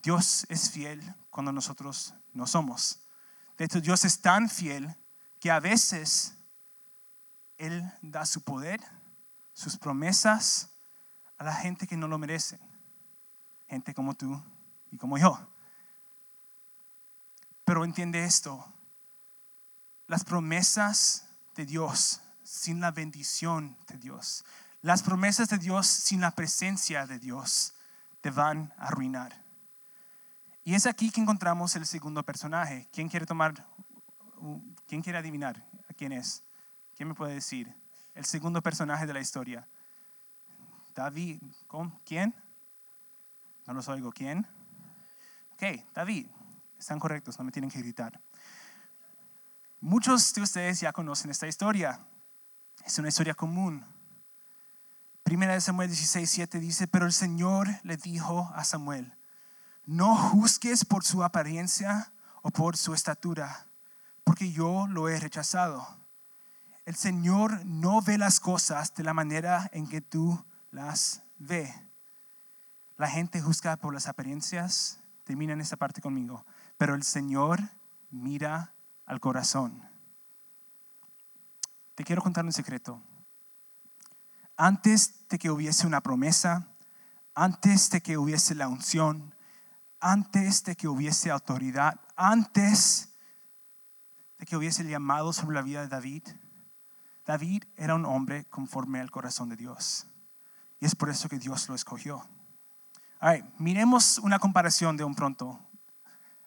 Dios 0.01 0.45
es 0.49 0.69
fiel 0.69 1.01
cuando 1.29 1.53
nosotros 1.53 2.13
no 2.33 2.47
somos. 2.47 2.99
De 3.57 3.63
hecho, 3.63 3.79
Dios 3.79 4.03
es 4.03 4.19
tan 4.19 4.49
fiel 4.49 4.93
que 5.43 5.51
a 5.51 5.59
veces 5.59 6.37
Él 7.57 7.91
da 8.01 8.25
su 8.25 8.45
poder, 8.45 8.79
sus 9.51 9.75
promesas 9.75 10.69
a 11.37 11.43
la 11.43 11.53
gente 11.53 11.85
que 11.85 11.97
no 11.97 12.07
lo 12.07 12.17
merece. 12.17 12.61
Gente 13.67 13.93
como 13.93 14.13
tú 14.13 14.41
y 14.89 14.97
como 14.97 15.17
yo. 15.17 15.37
Pero 17.65 17.83
entiende 17.83 18.23
esto. 18.23 18.73
Las 20.07 20.23
promesas 20.23 21.27
de 21.55 21.65
Dios 21.65 22.21
sin 22.43 22.79
la 22.79 22.91
bendición 22.91 23.75
de 23.87 23.97
Dios. 23.97 24.45
Las 24.81 25.03
promesas 25.03 25.49
de 25.49 25.57
Dios 25.57 25.87
sin 25.87 26.21
la 26.21 26.31
presencia 26.31 27.05
de 27.05 27.19
Dios 27.19 27.73
te 28.21 28.31
van 28.31 28.73
a 28.77 28.87
arruinar. 28.87 29.43
Y 30.63 30.73
es 30.73 30.85
aquí 30.85 31.11
que 31.11 31.19
encontramos 31.19 31.75
el 31.75 31.85
segundo 31.85 32.23
personaje. 32.23 32.87
¿Quién 32.93 33.09
quiere 33.09 33.25
tomar? 33.25 33.67
¿Quién 34.93 35.01
quiere 35.01 35.17
adivinar 35.17 35.67
a 35.89 35.93
quién 35.95 36.11
es? 36.11 36.43
¿Quién 36.95 37.09
me 37.09 37.15
puede 37.15 37.33
decir? 37.33 37.75
El 38.13 38.25
segundo 38.25 38.61
personaje 38.61 39.07
de 39.07 39.13
la 39.13 39.21
historia. 39.21 39.67
David. 40.93 41.41
¿Quién? 42.05 42.35
No 43.65 43.73
los 43.73 43.87
oigo. 43.87 44.11
¿Quién? 44.11 44.45
Ok, 45.53 45.63
David. 45.95 46.27
Están 46.77 46.99
correctos, 46.99 47.39
no 47.39 47.43
me 47.43 47.51
tienen 47.51 47.71
que 47.71 47.79
gritar. 47.79 48.21
Muchos 49.81 50.31
de 50.35 50.43
ustedes 50.43 50.81
ya 50.81 50.93
conocen 50.93 51.31
esta 51.31 51.47
historia. 51.47 51.99
Es 52.85 52.99
una 52.99 53.07
historia 53.07 53.33
común. 53.33 53.83
Primera 55.23 55.53
de 55.53 55.61
Samuel 55.61 55.89
16, 55.89 56.29
7 56.29 56.59
dice, 56.59 56.85
pero 56.85 57.07
el 57.07 57.13
Señor 57.13 57.67
le 57.81 57.97
dijo 57.97 58.51
a 58.53 58.63
Samuel, 58.63 59.11
no 59.87 60.15
juzgues 60.15 60.85
por 60.85 61.03
su 61.03 61.23
apariencia 61.23 62.13
o 62.43 62.51
por 62.51 62.77
su 62.77 62.93
estatura, 62.93 63.65
porque 64.23 64.51
yo 64.51 64.87
lo 64.87 65.09
he 65.09 65.19
rechazado. 65.19 65.85
El 66.85 66.95
Señor 66.95 67.65
no 67.65 68.01
ve 68.01 68.17
las 68.17 68.39
cosas 68.39 68.93
de 68.93 69.03
la 69.03 69.13
manera 69.13 69.69
en 69.71 69.87
que 69.87 70.01
tú 70.01 70.43
las 70.71 71.23
ve. 71.37 71.73
La 72.97 73.07
gente 73.07 73.41
juzga 73.41 73.77
por 73.77 73.93
las 73.93 74.07
apariencias, 74.07 74.99
termina 75.23 75.53
en 75.53 75.61
esta 75.61 75.77
parte 75.77 76.01
conmigo, 76.01 76.45
pero 76.77 76.95
el 76.95 77.03
Señor 77.03 77.59
mira 78.09 78.73
al 79.05 79.19
corazón. 79.19 79.81
Te 81.95 82.03
quiero 82.03 82.21
contar 82.21 82.45
un 82.45 82.53
secreto. 82.53 83.01
Antes 84.57 85.27
de 85.29 85.39
que 85.39 85.51
hubiese 85.51 85.87
una 85.87 86.01
promesa, 86.01 86.67
antes 87.33 87.89
de 87.89 88.01
que 88.01 88.17
hubiese 88.17 88.55
la 88.55 88.67
unción, 88.67 89.33
antes 89.99 90.63
de 90.63 90.75
que 90.75 90.87
hubiese 90.87 91.31
autoridad, 91.31 91.99
antes 92.15 93.12
de 94.37 94.45
que 94.45 94.57
hubiese 94.57 94.83
llamado 94.83 95.33
sobre 95.33 95.55
la 95.55 95.61
vida 95.61 95.81
de 95.81 95.87
David, 95.87 96.23
David 97.25 97.63
era 97.77 97.95
un 97.95 98.05
hombre 98.05 98.45
conforme 98.45 98.99
al 98.99 99.11
corazón 99.11 99.49
de 99.49 99.55
Dios. 99.55 100.07
Y 100.79 100.85
es 100.85 100.95
por 100.95 101.09
eso 101.09 101.29
que 101.29 101.39
Dios 101.39 101.69
lo 101.69 101.75
escogió. 101.75 102.27
miremos 103.57 104.17
una 104.17 104.39
comparación 104.39 104.97
de 104.97 105.05
un 105.05 105.15
pronto. 105.15 105.59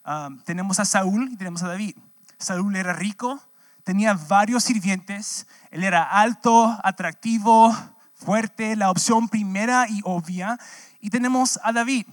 Ah, 0.04 0.28
tenemos 0.44 0.78
a 0.78 0.84
Saúl 0.84 1.30
y 1.32 1.36
tenemos 1.36 1.62
a 1.62 1.68
David. 1.68 1.96
Saúl 2.38 2.76
era 2.76 2.92
rico, 2.92 3.40
tenía 3.82 4.12
varios 4.12 4.64
sirvientes, 4.64 5.46
él 5.70 5.84
era 5.84 6.02
alto, 6.02 6.78
atractivo, 6.84 7.74
fuerte, 8.12 8.76
la 8.76 8.90
opción 8.90 9.28
primera 9.28 9.86
y 9.88 10.00
obvia. 10.04 10.58
Y 11.00 11.08
tenemos 11.08 11.58
a 11.62 11.72
David. 11.72 12.06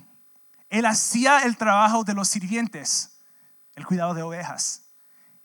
Él 0.69 0.86
hacía 0.86 1.39
el 1.39 1.57
trabajo 1.57 2.03
de 2.03 2.13
los 2.13 2.29
sirvientes, 2.29 3.19
el 3.75 3.86
cuidado 3.86 4.13
de 4.13 4.23
ovejas. 4.23 4.82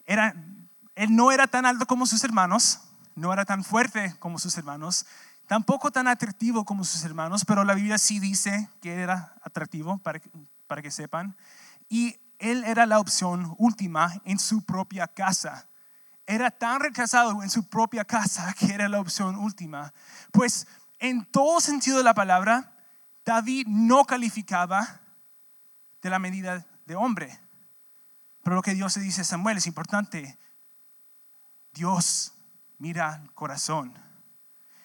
Él 0.08 1.14
no 1.14 1.30
era 1.30 1.46
tan 1.46 1.66
alto 1.66 1.86
como 1.86 2.06
sus 2.06 2.24
hermanos, 2.24 2.80
no 3.14 3.32
era 3.32 3.44
tan 3.44 3.62
fuerte 3.62 4.14
como 4.18 4.38
sus 4.38 4.56
hermanos, 4.56 5.06
tampoco 5.46 5.90
tan 5.90 6.08
atractivo 6.08 6.64
como 6.64 6.84
sus 6.84 7.04
hermanos, 7.04 7.44
pero 7.44 7.64
la 7.64 7.74
Biblia 7.74 7.98
sí 7.98 8.18
dice 8.18 8.68
que 8.80 8.94
era 8.94 9.34
atractivo, 9.42 9.98
para, 9.98 10.20
para 10.66 10.82
que 10.82 10.90
sepan. 10.90 11.36
Y 11.88 12.16
él 12.38 12.64
era 12.64 12.86
la 12.86 13.00
opción 13.00 13.54
última 13.58 14.12
en 14.24 14.38
su 14.38 14.64
propia 14.64 15.08
casa. 15.08 15.68
Era 16.26 16.50
tan 16.50 16.80
rechazado 16.80 17.42
en 17.42 17.50
su 17.50 17.68
propia 17.68 18.04
casa 18.04 18.54
que 18.58 18.72
era 18.72 18.88
la 18.88 19.00
opción 19.00 19.36
última. 19.36 19.92
Pues 20.32 20.66
en 20.98 21.24
todo 21.24 21.60
sentido 21.60 21.98
de 21.98 22.04
la 22.04 22.14
palabra, 22.14 22.72
David 23.24 23.66
no 23.66 24.04
calificaba 24.04 25.00
de 26.02 26.10
la 26.10 26.18
medida 26.18 26.66
de 26.86 26.96
hombre. 26.96 27.38
Pero 28.48 28.56
lo 28.56 28.62
que 28.62 28.74
Dios 28.74 28.96
le 28.96 29.02
dice 29.02 29.24
Samuel 29.24 29.58
es 29.58 29.66
importante. 29.66 30.38
Dios 31.74 32.32
mira 32.78 33.20
el 33.22 33.30
corazón. 33.34 33.92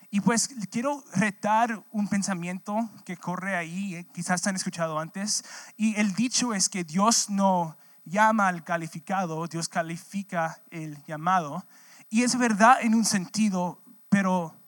Y 0.10 0.20
pues 0.20 0.50
quiero 0.70 1.02
retar 1.14 1.82
un 1.94 2.10
pensamiento 2.10 2.90
que 3.06 3.16
corre 3.16 3.56
ahí, 3.56 3.96
eh, 3.96 4.06
quizás 4.14 4.46
han 4.48 4.58
escuchado 4.58 5.00
antes, 5.00 5.46
y 5.78 5.96
el 5.96 6.14
dicho 6.14 6.54
es 6.54 6.68
que 6.68 6.84
Dios 6.84 7.30
no 7.30 7.78
llama 8.04 8.50
al 8.50 8.66
calificado, 8.66 9.48
Dios 9.48 9.70
califica 9.70 10.62
el 10.70 11.02
llamado. 11.06 11.66
Y 12.10 12.24
es 12.24 12.38
verdad 12.38 12.80
en 12.82 12.94
un 12.94 13.06
sentido, 13.06 13.82
pero 14.10 14.60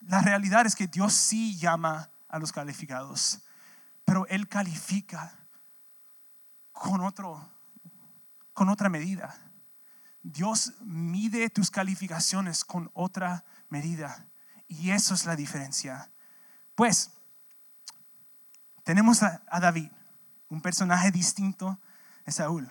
la 0.00 0.22
realidad 0.22 0.64
es 0.64 0.76
que 0.76 0.86
Dios 0.86 1.12
sí 1.12 1.58
llama 1.58 2.08
a 2.30 2.38
los 2.38 2.52
calificados, 2.52 3.42
pero 4.06 4.26
Él 4.28 4.48
califica 4.48 5.36
con, 6.72 7.02
otro, 7.02 7.53
con 8.54 8.68
otra 8.68 8.88
medida. 8.88 9.34
Dios 10.22 10.72
mide 10.80 11.50
tus 11.50 11.70
calificaciones 11.70 12.64
con 12.64 12.90
otra 12.94 13.44
medida. 13.68 14.26
Y 14.68 14.90
eso 14.90 15.12
es 15.12 15.26
la 15.26 15.36
diferencia. 15.36 16.10
Pues, 16.74 17.10
tenemos 18.84 19.22
a, 19.22 19.42
David, 19.60 19.90
un 20.48 20.62
personaje 20.62 21.10
distinto 21.10 21.78
de 22.24 22.32
Saúl. 22.32 22.70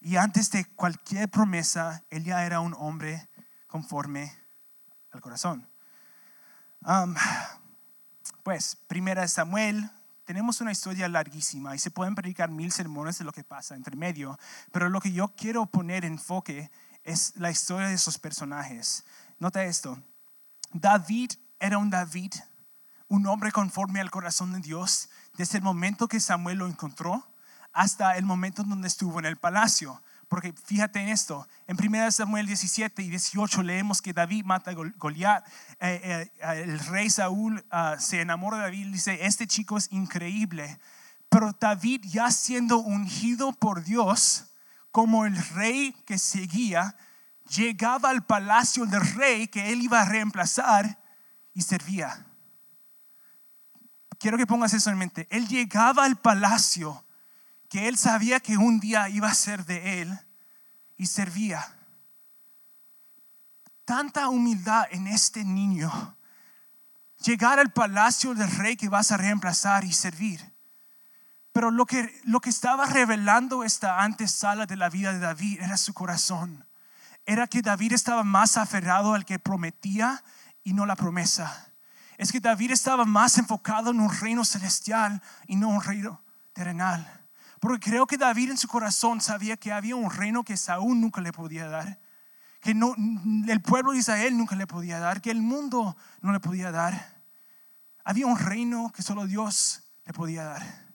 Y 0.00 0.16
antes 0.16 0.50
de 0.50 0.64
cualquier 0.64 1.28
promesa, 1.28 2.04
él 2.10 2.24
ya 2.24 2.44
era 2.44 2.60
un 2.60 2.74
hombre 2.78 3.28
conforme 3.66 4.32
al 5.10 5.20
corazón. 5.20 5.68
pues, 8.44 8.76
primera 8.86 9.26
Samuel, 9.26 9.90
tenemos 10.24 10.60
una 10.60 10.72
historia 10.72 11.08
larguísima 11.08 11.74
y 11.74 11.78
se 11.78 11.90
pueden 11.90 12.14
predicar 12.14 12.50
mil 12.50 12.70
sermones 12.72 13.18
de 13.18 13.24
lo 13.24 13.32
que 13.32 13.44
pasa 13.44 13.74
entre 13.74 13.96
medio, 13.96 14.38
pero 14.70 14.88
lo 14.88 15.00
que 15.00 15.12
yo 15.12 15.28
quiero 15.36 15.66
poner 15.66 16.04
enfoque 16.04 16.70
es 17.04 17.34
la 17.36 17.50
historia 17.50 17.88
de 17.88 17.94
esos 17.94 18.18
personajes. 18.18 19.04
Nota 19.38 19.64
esto, 19.64 20.00
David 20.72 21.32
era 21.58 21.78
un 21.78 21.90
David, 21.90 22.32
un 23.08 23.26
hombre 23.26 23.52
conforme 23.52 24.00
al 24.00 24.10
corazón 24.10 24.52
de 24.52 24.60
Dios, 24.60 25.10
desde 25.36 25.58
el 25.58 25.64
momento 25.64 26.08
que 26.08 26.20
Samuel 26.20 26.58
lo 26.58 26.66
encontró 26.66 27.26
hasta 27.72 28.16
el 28.16 28.24
momento 28.24 28.62
donde 28.62 28.88
estuvo 28.88 29.18
en 29.18 29.26
el 29.26 29.36
palacio. 29.36 30.02
Porque 30.32 30.54
fíjate 30.64 30.98
en 30.98 31.10
esto, 31.10 31.46
en 31.66 31.76
1 31.78 32.10
Samuel 32.10 32.46
17 32.46 33.02
y 33.02 33.10
18 33.10 33.62
leemos 33.62 34.00
que 34.00 34.14
David 34.14 34.46
mata 34.46 34.70
a 34.70 34.74
Goliat, 34.74 35.46
eh, 35.78 36.30
eh, 36.40 36.62
el 36.64 36.78
rey 36.86 37.10
Saúl 37.10 37.62
ah, 37.70 37.96
se 37.98 38.22
enamora 38.22 38.56
de 38.56 38.62
David, 38.62 38.86
dice, 38.92 39.26
este 39.26 39.46
chico 39.46 39.76
es 39.76 39.92
increíble. 39.92 40.80
Pero 41.28 41.54
David 41.60 42.06
ya 42.06 42.30
siendo 42.30 42.78
ungido 42.78 43.52
por 43.52 43.84
Dios 43.84 44.46
como 44.90 45.26
el 45.26 45.36
rey 45.48 45.94
que 46.06 46.16
seguía, 46.16 46.96
llegaba 47.54 48.08
al 48.08 48.24
palacio 48.24 48.86
del 48.86 49.02
rey 49.14 49.48
que 49.48 49.70
él 49.70 49.82
iba 49.82 50.00
a 50.00 50.06
reemplazar 50.06 50.98
y 51.52 51.60
servía. 51.60 52.24
Quiero 54.18 54.38
que 54.38 54.46
pongas 54.46 54.72
eso 54.72 54.88
en 54.88 54.96
mente. 54.96 55.28
Él 55.30 55.46
llegaba 55.46 56.06
al 56.06 56.16
palacio 56.16 57.04
que 57.72 57.88
él 57.88 57.96
sabía 57.96 58.38
que 58.38 58.58
un 58.58 58.80
día 58.80 59.08
iba 59.08 59.30
a 59.30 59.34
ser 59.34 59.64
de 59.64 60.02
él 60.02 60.20
y 60.98 61.06
servía. 61.06 61.74
Tanta 63.86 64.28
humildad 64.28 64.84
en 64.90 65.06
este 65.06 65.42
niño. 65.42 65.90
Llegar 67.24 67.58
al 67.58 67.72
palacio 67.72 68.34
del 68.34 68.50
rey 68.50 68.76
que 68.76 68.90
vas 68.90 69.10
a 69.10 69.16
reemplazar 69.16 69.84
y 69.84 69.92
servir. 69.94 70.52
Pero 71.52 71.70
lo 71.70 71.86
que, 71.86 72.20
lo 72.24 72.42
que 72.42 72.50
estaba 72.50 72.84
revelando 72.84 73.64
esta 73.64 74.02
antesala 74.02 74.66
de 74.66 74.76
la 74.76 74.90
vida 74.90 75.14
de 75.14 75.20
David 75.20 75.62
era 75.62 75.78
su 75.78 75.94
corazón. 75.94 76.66
Era 77.24 77.46
que 77.46 77.62
David 77.62 77.94
estaba 77.94 78.22
más 78.22 78.58
aferrado 78.58 79.14
al 79.14 79.24
que 79.24 79.38
prometía 79.38 80.22
y 80.62 80.74
no 80.74 80.84
la 80.84 80.94
promesa. 80.94 81.72
Es 82.18 82.32
que 82.32 82.40
David 82.40 82.72
estaba 82.72 83.06
más 83.06 83.38
enfocado 83.38 83.92
en 83.92 84.00
un 84.00 84.14
reino 84.14 84.44
celestial 84.44 85.22
y 85.46 85.56
no 85.56 85.68
un 85.68 85.82
reino 85.82 86.22
terrenal. 86.52 87.21
Porque 87.62 87.90
creo 87.90 88.08
que 88.08 88.18
David 88.18 88.50
en 88.50 88.58
su 88.58 88.66
corazón 88.66 89.20
sabía 89.20 89.56
que 89.56 89.70
había 89.70 89.94
un 89.94 90.10
reino 90.10 90.42
que 90.42 90.56
Saúl 90.56 91.00
nunca 91.00 91.20
le 91.20 91.32
podía 91.32 91.68
dar, 91.68 92.00
que 92.60 92.74
no, 92.74 92.96
el 93.46 93.62
pueblo 93.62 93.92
de 93.92 93.98
Israel 93.98 94.36
nunca 94.36 94.56
le 94.56 94.66
podía 94.66 94.98
dar, 94.98 95.20
que 95.20 95.30
el 95.30 95.40
mundo 95.40 95.96
no 96.22 96.32
le 96.32 96.40
podía 96.40 96.72
dar. 96.72 97.22
Había 98.02 98.26
un 98.26 98.36
reino 98.36 98.90
que 98.92 99.02
solo 99.02 99.28
Dios 99.28 99.84
le 100.04 100.12
podía 100.12 100.42
dar. 100.42 100.86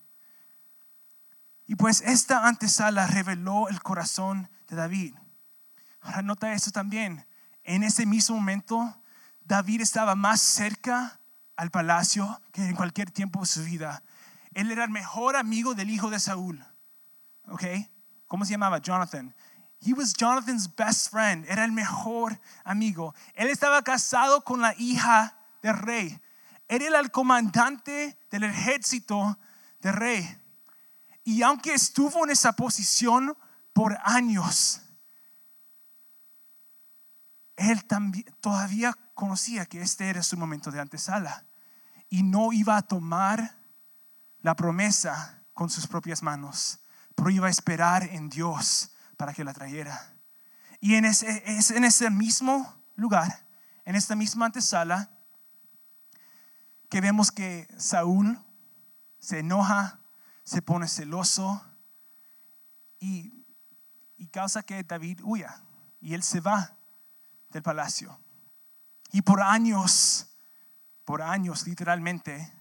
Y 1.68 1.76
pues 1.76 2.02
esta 2.02 2.46
antesala 2.46 3.08
reveló 3.08 3.70
el 3.70 3.82
corazón 3.82 4.50
de 4.68 4.76
David. 4.76 5.16
Ahora 6.02 6.22
nota 6.22 6.52
esto 6.52 6.72
también. 6.72 7.26
En 7.64 7.82
ese 7.82 8.06
mismo 8.06 8.36
momento, 8.36 9.02
David 9.46 9.80
estaba 9.80 10.16
más 10.16 10.42
cerca 10.42 11.22
al 11.56 11.72
palacio 11.72 12.42
que 12.52 12.68
en 12.68 12.76
cualquier 12.76 13.10
tiempo 13.10 13.40
de 13.40 13.46
su 13.46 13.64
vida. 13.64 14.04
Él 14.58 14.72
era 14.72 14.86
el 14.86 14.90
mejor 14.90 15.36
amigo 15.36 15.76
del 15.76 15.92
hijo 15.92 16.10
de 16.10 16.20
Saúl. 16.20 16.66
¿Ok? 17.46 17.64
¿Cómo 18.26 18.44
se 18.44 18.54
llamaba? 18.54 18.80
Jonathan. 18.80 19.36
He 19.80 19.94
was 19.94 20.16
Jonathan's 20.16 20.68
best 20.76 21.12
friend. 21.12 21.46
Era 21.48 21.64
el 21.64 21.72
mejor 21.72 22.42
amigo. 22.64 23.14
Él 23.36 23.50
estaba 23.50 23.84
casado 23.84 24.44
con 24.44 24.60
la 24.60 24.74
hija 24.80 25.38
del 25.62 25.78
rey. 25.78 26.20
Era 26.68 27.00
el 27.00 27.12
comandante 27.12 28.18
del 28.32 28.46
ejército 28.46 29.38
del 29.80 29.94
rey. 29.94 30.42
Y 31.24 31.44
aunque 31.44 31.76
estuvo 31.76 32.24
en 32.24 32.32
esa 32.32 32.54
posición 32.54 33.38
por 33.74 33.96
años, 34.04 34.82
él 37.58 37.86
también, 37.86 38.26
todavía 38.42 38.98
conocía 39.14 39.68
que 39.68 39.84
este 39.84 40.10
era 40.10 40.24
su 40.24 40.36
momento 40.36 40.72
de 40.72 40.82
antesala 40.82 41.46
y 42.10 42.24
no 42.24 42.54
iba 42.54 42.76
a 42.76 42.82
tomar 42.82 43.57
la 44.42 44.56
promesa 44.56 45.44
con 45.54 45.70
sus 45.70 45.88
propias 45.88 46.24
manos, 46.24 46.80
pero 47.16 47.30
iba 47.30 47.48
a 47.48 47.50
esperar 47.50 48.04
en 48.04 48.30
Dios 48.30 48.92
para 49.18 49.34
que 49.34 49.44
la 49.44 49.54
trayera. 49.54 50.14
Y 50.80 50.96
en 50.96 51.06
ese, 51.06 51.44
es 51.46 51.72
en 51.72 51.84
ese 51.84 52.10
mismo 52.10 52.84
lugar, 52.96 53.46
en 53.86 53.96
esta 53.96 54.16
misma 54.16 54.46
antesala, 54.46 55.12
que 56.90 57.02
vemos 57.02 57.32
que 57.32 57.68
Saúl 57.78 58.40
se 59.20 59.40
enoja, 59.40 60.00
se 60.44 60.62
pone 60.62 60.88
celoso 60.88 61.62
y, 63.00 63.46
y 64.18 64.28
causa 64.28 64.64
que 64.64 64.84
David 64.84 65.22
huya. 65.24 65.62
Y 66.00 66.14
él 66.14 66.24
se 66.24 66.40
va 66.40 66.78
del 67.50 67.64
palacio. 67.64 68.20
Y 69.12 69.22
por 69.22 69.42
años, 69.42 70.30
por 71.04 71.22
años 71.22 71.66
literalmente, 71.66 72.54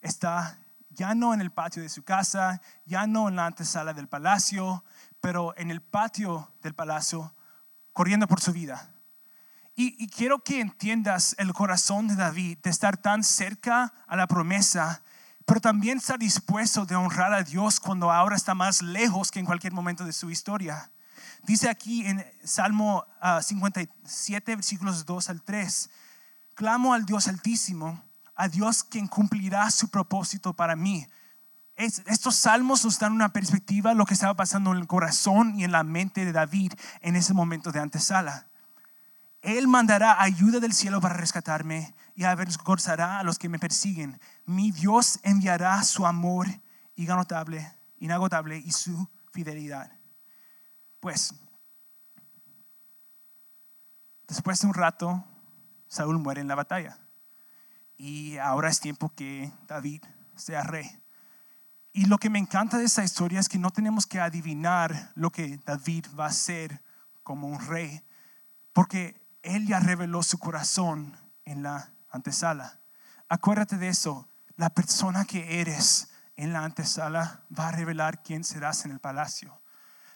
está 0.00 0.58
ya 0.94 1.14
no 1.14 1.34
en 1.34 1.40
el 1.40 1.50
patio 1.50 1.82
de 1.82 1.88
su 1.88 2.02
casa, 2.02 2.60
ya 2.86 3.06
no 3.06 3.28
en 3.28 3.36
la 3.36 3.46
antesala 3.46 3.92
del 3.92 4.08
palacio, 4.08 4.84
pero 5.20 5.54
en 5.56 5.70
el 5.70 5.80
patio 5.80 6.52
del 6.62 6.74
palacio, 6.74 7.34
corriendo 7.92 8.26
por 8.26 8.40
su 8.40 8.52
vida. 8.52 8.90
Y, 9.76 10.06
quiero 10.08 10.38
que 10.38 10.60
entiendas 10.60 11.34
el 11.36 11.52
corazón 11.52 12.06
de 12.06 12.14
David 12.14 12.58
de 12.62 12.70
estar 12.70 12.96
tan 12.96 13.24
cerca 13.24 13.92
a 14.06 14.16
la 14.16 14.28
promesa, 14.28 15.02
pero 15.46 15.60
también 15.60 15.98
estar 15.98 16.16
dispuesto 16.16 16.86
de 16.86 16.94
honrar 16.94 17.32
a 17.32 17.42
Dios 17.42 17.80
cuando 17.80 18.12
ahora 18.12 18.36
está 18.36 18.54
más 18.54 18.82
lejos 18.82 19.32
que 19.32 19.40
en 19.40 19.46
cualquier 19.46 19.72
momento 19.72 20.04
de 20.04 20.12
su 20.12 20.30
historia. 20.30 20.92
Dice 21.42 21.68
aquí 21.68 22.06
en 22.06 22.24
Salmo 22.44 23.04
57, 23.42 24.52
ah, 24.52 24.56
versículos 24.56 25.04
2 25.04 25.28
al 25.30 25.42
3, 25.42 25.90
clamo 26.54 26.94
al 26.94 27.04
Dios 27.04 27.26
altísimo 27.26 28.03
a 28.34 28.48
Dios 28.48 28.84
quien 28.84 29.06
cumplirá 29.06 29.70
su 29.70 29.88
propósito 29.88 30.54
para 30.54 30.76
mí. 30.76 31.06
estos 31.76 32.36
salmos 32.36 32.84
nos 32.84 32.98
dan 32.98 33.12
una 33.12 33.32
perspectiva 33.32 33.90
de 33.90 33.96
lo 33.96 34.06
que 34.06 34.14
estaba 34.14 34.34
pasando 34.34 34.72
en 34.72 34.78
el 34.78 34.86
corazón 34.86 35.58
y 35.58 35.64
en 35.64 35.72
la 35.72 35.82
mente 35.82 36.24
de 36.24 36.32
David 36.32 36.72
en 37.00 37.16
ese 37.16 37.34
momento 37.34 37.72
de 37.72 37.80
antesala. 37.80 38.46
Él 39.42 39.68
mandará 39.68 40.22
ayuda 40.22 40.58
del 40.58 40.72
cielo 40.72 41.00
para 41.00 41.14
rescatarme 41.14 41.94
y 42.14 42.24
avergonzará 42.24 43.18
a 43.18 43.24
los 43.24 43.38
que 43.38 43.48
me 43.48 43.58
persiguen. 43.58 44.18
Mi 44.46 44.70
Dios 44.70 45.20
enviará 45.22 45.82
su 45.82 46.06
amor 46.06 46.48
inagotable, 46.94 47.76
inagotable 47.98 48.56
y 48.56 48.70
su 48.70 49.08
fidelidad. 49.32 49.92
Pues, 51.00 51.34
después 54.26 54.60
de 54.60 54.66
un 54.66 54.74
rato, 54.74 55.24
Saúl 55.88 56.18
muere 56.18 56.40
en 56.40 56.48
la 56.48 56.54
batalla. 56.54 57.03
Y 57.96 58.38
ahora 58.38 58.68
es 58.68 58.80
tiempo 58.80 59.12
que 59.14 59.52
David 59.66 60.02
sea 60.36 60.62
rey. 60.62 60.90
Y 61.92 62.06
lo 62.06 62.18
que 62.18 62.30
me 62.30 62.38
encanta 62.38 62.76
de 62.76 62.84
esta 62.84 63.04
historia 63.04 63.38
es 63.38 63.48
que 63.48 63.58
no 63.58 63.70
tenemos 63.70 64.06
que 64.06 64.20
adivinar 64.20 65.12
lo 65.14 65.30
que 65.30 65.58
David 65.64 66.06
va 66.18 66.24
a 66.24 66.30
hacer 66.30 66.82
como 67.22 67.46
un 67.46 67.64
rey, 67.66 68.02
porque 68.72 69.20
él 69.42 69.66
ya 69.66 69.78
reveló 69.78 70.22
su 70.22 70.38
corazón 70.38 71.16
en 71.44 71.62
la 71.62 71.92
antesala. 72.10 72.80
Acuérdate 73.28 73.76
de 73.76 73.88
eso, 73.88 74.28
la 74.56 74.70
persona 74.70 75.24
que 75.24 75.60
eres 75.60 76.08
en 76.36 76.52
la 76.52 76.64
antesala 76.64 77.44
va 77.56 77.68
a 77.68 77.72
revelar 77.72 78.22
quién 78.22 78.44
serás 78.44 78.84
en 78.84 78.90
el 78.90 79.00
palacio. 79.00 79.60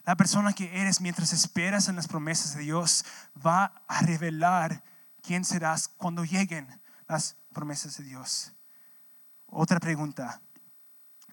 La 0.05 0.17
persona 0.17 0.53
que 0.53 0.81
eres 0.81 1.01
mientras 1.01 1.33
esperas 1.33 1.89
en 1.89 1.97
las 1.97 2.09
promesas 2.09 2.55
de 2.55 2.63
Dios 2.63 3.05
va 3.45 3.73
a 3.87 4.01
revelar 4.01 4.83
quién 5.23 5.45
serás 5.45 5.89
cuando 5.89 6.25
lleguen 6.25 6.67
las 7.07 7.37
promesas 7.59 7.97
de 7.97 8.05
Dios. 8.05 8.53
Otra 9.47 9.81
pregunta. 9.81 10.41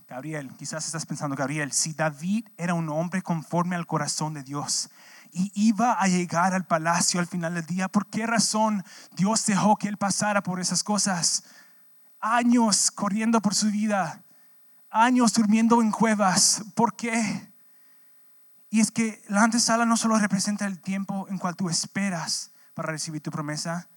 Gabriel, 0.07 0.49
quizás 0.57 0.83
estás 0.88 1.05
pensando, 1.05 1.35
Gabriel, 1.35 1.71
si 1.71 1.93
David 1.93 2.47
era 2.57 2.73
un 2.73 2.89
hombre 2.89 3.21
conforme 3.21 3.75
al 3.75 3.85
corazón 3.85 4.33
de 4.33 4.41
Dios 4.41 4.89
y 5.31 5.51
iba 5.53 5.93
a 5.93 6.07
llegar 6.07 6.55
al 6.55 6.65
palacio 6.65 7.19
al 7.19 7.27
final 7.27 7.53
del 7.53 7.67
día, 7.67 7.89
¿por 7.89 8.07
qué 8.07 8.25
razón 8.25 8.83
Dios 9.15 9.45
dejó 9.45 9.75
que 9.75 9.88
él 9.88 9.97
pasara 9.97 10.41
por 10.41 10.59
esas 10.59 10.83
cosas? 10.83 11.43
Años 12.19 12.89
corriendo 12.89 13.39
por 13.39 13.53
su 13.53 13.67
vida, 13.67 14.23
años 14.89 15.31
durmiendo 15.31 15.79
en 15.79 15.91
cuevas, 15.91 16.63
¿por 16.73 16.95
qué? 16.95 17.53
Y 18.71 18.79
es 18.79 18.89
que 18.89 19.23
la 19.27 19.43
antesala 19.43 19.85
no 19.85 19.95
solo 19.95 20.17
representa 20.17 20.65
el 20.65 20.81
tiempo 20.81 21.27
en 21.29 21.38
cual 21.38 21.55
tú 21.55 21.69
esperas 21.69 22.51
para 22.73 22.91
recibir 22.91 23.21
tu 23.21 23.29
promesa, 23.29 23.89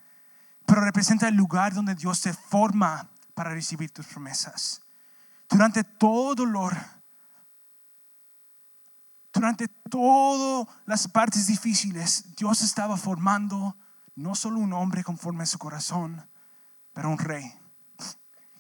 pero 0.69 0.83
representa 0.83 1.29
el 1.29 1.35
lugar 1.35 1.73
donde 1.73 1.95
Dios 1.95 2.21
te 2.21 2.35
forma 2.35 3.09
para 3.33 3.49
recibir 3.49 3.91
tus 3.91 4.07
promesas. 4.07 4.83
Durante 5.49 5.83
todo 5.83 6.35
dolor, 6.35 6.77
durante 9.33 9.67
todas 9.67 10.69
las 10.85 11.09
partes 11.09 11.47
difíciles, 11.47 12.37
Dios 12.37 12.61
estaba 12.61 12.99
formando 12.99 13.79
no 14.15 14.35
solo 14.35 14.59
un 14.59 14.75
hombre 14.75 15.03
conforme 15.03 15.45
a 15.45 15.47
su 15.47 15.59
corazón, 15.59 16.29
pero 16.93 17.09
un 17.09 17.19
rey. 17.19 17.51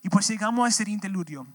Y 0.02 0.08
pues 0.08 0.26
llegamos 0.28 0.64
a 0.64 0.68
ese 0.70 0.90
interludio. 0.90 1.46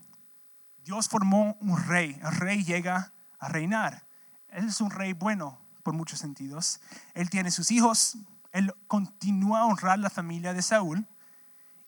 Dios 0.86 1.10
formó 1.10 1.58
un 1.62 1.78
rey. 1.78 2.20
El 2.22 2.32
rey 2.36 2.64
llega 2.64 3.12
a 3.40 3.50
reinar. 3.50 4.06
Él 4.50 4.68
es 4.68 4.82
un 4.82 4.92
rey 4.92 5.14
bueno 5.14 5.60
por 5.82 5.96
muchos 5.96 6.20
sentidos. 6.20 6.80
Él 7.16 7.32
tiene 7.32 7.50
sus 7.50 7.72
hijos, 7.72 8.18
él 8.54 8.74
continúa 8.88 9.62
a 9.62 9.66
honrar 9.66 10.00
la 10.00 10.10
familia 10.10 10.54
de 10.54 10.62
Saúl 10.62 11.06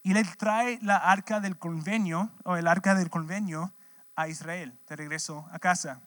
y 0.03 0.13
le 0.13 0.23
trae 0.23 0.77
la 0.81 0.97
arca 0.97 1.39
del 1.39 1.57
convenio 1.57 2.31
o 2.43 2.57
el 2.57 2.67
arca 2.67 2.93
del 2.93 3.09
convenio 3.09 3.73
a 4.15 4.27
Israel 4.27 4.77
de 4.87 4.95
regreso 4.95 5.47
a 5.51 5.59
casa. 5.59 6.01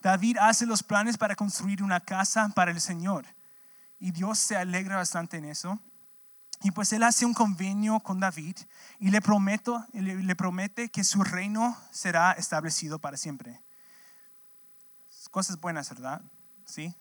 David 0.00 0.38
hace 0.40 0.64
los 0.64 0.82
planes 0.82 1.18
para 1.18 1.36
construir 1.36 1.82
una 1.82 2.00
casa 2.00 2.48
para 2.54 2.70
el 2.70 2.80
Señor 2.80 3.26
y 3.98 4.12
Dios 4.12 4.38
se 4.38 4.56
alegra 4.56 4.96
bastante 4.96 5.36
en 5.36 5.44
eso. 5.44 5.78
Y 6.62 6.72
pues 6.72 6.92
él 6.92 7.04
hace 7.04 7.24
un 7.24 7.34
convenio 7.34 8.00
con 8.00 8.18
David 8.18 8.56
y 8.98 9.10
le, 9.10 9.20
prometo, 9.20 9.86
le 9.92 10.34
promete 10.34 10.88
que 10.88 11.04
su 11.04 11.22
reino 11.22 11.76
será 11.92 12.32
establecido 12.32 12.98
para 12.98 13.16
siempre 13.16 13.62
cosas 15.28 15.60
buenas, 15.60 15.88
¿verdad? 15.90 16.22
Sí, 16.64 16.94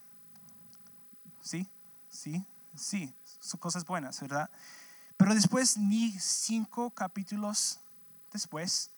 sí, 1.42 1.68
sí, 2.10 2.46
sí, 2.78 3.13
son 3.40 3.60
cosas 3.60 3.86
buenas, 3.86 4.20
¿verdad? 4.22 4.50
Pero 5.18 5.34
después, 5.34 5.78
ni 5.78 6.12
cinco 6.20 6.92
capítulos 6.92 7.80
después, 8.32 8.92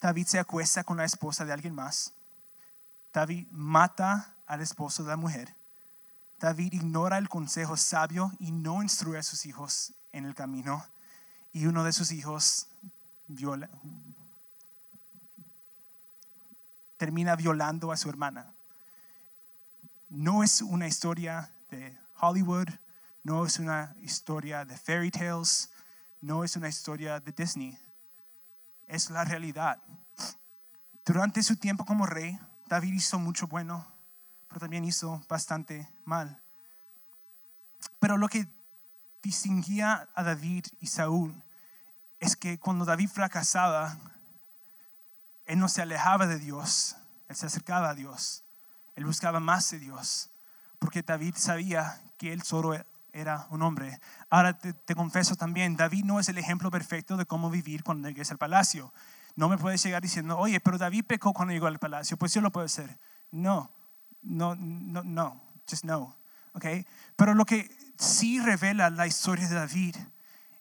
David 0.00 0.26
se 0.26 0.38
acuesta 0.38 0.84
con 0.84 0.98
la 0.98 1.04
esposa 1.04 1.44
de 1.44 1.52
alguien 1.52 1.74
más. 1.74 2.14
David 3.12 3.48
mata 3.50 4.36
al 4.46 4.60
esposo 4.60 5.02
de 5.02 5.10
la 5.10 5.16
mujer. 5.16 5.56
David 6.38 6.72
ignora 6.72 7.18
el 7.18 7.28
consejo 7.28 7.76
sabio 7.76 8.32
y 8.38 8.52
no 8.52 8.82
instruye 8.82 9.18
a 9.18 9.22
sus 9.22 9.44
hijos 9.44 9.94
en 10.12 10.24
el 10.24 10.34
camino. 10.34 10.84
Y 11.52 11.66
uno 11.66 11.84
de 11.84 11.92
sus 11.92 12.12
hijos 12.12 12.68
termina 16.96 17.36
violando 17.36 17.92
a 17.92 17.96
su 17.96 18.08
hermana. 18.08 18.54
No 20.08 20.42
es 20.42 20.62
una 20.62 20.86
historia 20.86 21.52
de 21.70 21.98
Hollywood, 22.20 22.68
no 23.22 23.44
es 23.44 23.58
una 23.58 23.94
historia 24.00 24.64
de 24.64 24.76
fairy 24.76 25.10
tales, 25.10 25.70
no 26.20 26.44
es 26.44 26.56
una 26.56 26.68
historia 26.68 27.20
de 27.20 27.32
Disney. 27.32 27.78
Es 28.86 29.10
la 29.10 29.24
realidad. 29.24 29.82
Durante 31.04 31.42
su 31.42 31.56
tiempo 31.56 31.84
como 31.84 32.06
rey, 32.06 32.38
David 32.66 32.94
hizo 32.94 33.18
mucho 33.18 33.46
bueno, 33.46 33.86
pero 34.48 34.60
también 34.60 34.84
hizo 34.84 35.24
bastante 35.28 35.88
mal. 36.04 36.40
Pero 37.98 38.16
lo 38.16 38.28
que 38.28 38.48
distinguía 39.22 40.08
a 40.14 40.22
David 40.22 40.66
y 40.80 40.86
Saúl 40.86 41.42
es 42.18 42.36
que 42.36 42.58
cuando 42.58 42.84
David 42.84 43.08
fracasaba, 43.08 43.98
él 45.46 45.58
no 45.58 45.68
se 45.68 45.82
alejaba 45.82 46.26
de 46.26 46.38
Dios, 46.38 46.96
él 47.28 47.36
se 47.36 47.46
acercaba 47.46 47.90
a 47.90 47.94
Dios, 47.94 48.44
él 48.94 49.04
buscaba 49.04 49.40
más 49.40 49.70
de 49.70 49.78
Dios, 49.78 50.30
porque 50.78 51.02
David 51.02 51.34
sabía 51.36 52.00
que 52.18 52.32
él 52.32 52.42
solo 52.42 52.74
era 53.12 53.46
un 53.50 53.62
hombre. 53.62 54.00
Ahora 54.28 54.58
te, 54.58 54.94
confieso 54.94 55.36
también, 55.36 55.76
David 55.76 56.04
no 56.04 56.20
es 56.20 56.28
el 56.28 56.38
ejemplo 56.38 56.70
perfecto 56.70 57.16
de 57.16 57.26
cómo 57.26 57.50
vivir 57.50 57.82
cuando 57.84 58.08
llegues 58.08 58.30
al 58.30 58.38
palacio. 58.38 58.92
No 59.36 59.48
me 59.48 59.58
puedes 59.58 59.82
llegar 59.82 60.02
diciendo, 60.02 60.38
oye, 60.38 60.60
pero 60.60 60.78
David 60.78 61.04
pecó 61.06 61.32
cuando 61.32 61.52
llegó 61.52 61.66
al 61.66 61.78
palacio, 61.78 62.16
pues 62.16 62.34
yo 62.34 62.40
lo 62.40 62.50
puedo 62.50 62.66
hacer. 62.66 62.98
No, 63.30 63.70
no, 64.22 64.54
no, 64.56 65.02
no, 65.02 65.42
just 65.68 65.84
no. 65.84 66.16
Okay? 66.52 66.86
Pero 67.16 67.34
lo 67.34 67.44
que 67.44 67.70
sí 67.96 68.40
revela 68.40 68.90
la 68.90 69.06
historia 69.06 69.48
de 69.48 69.54
David 69.54 69.96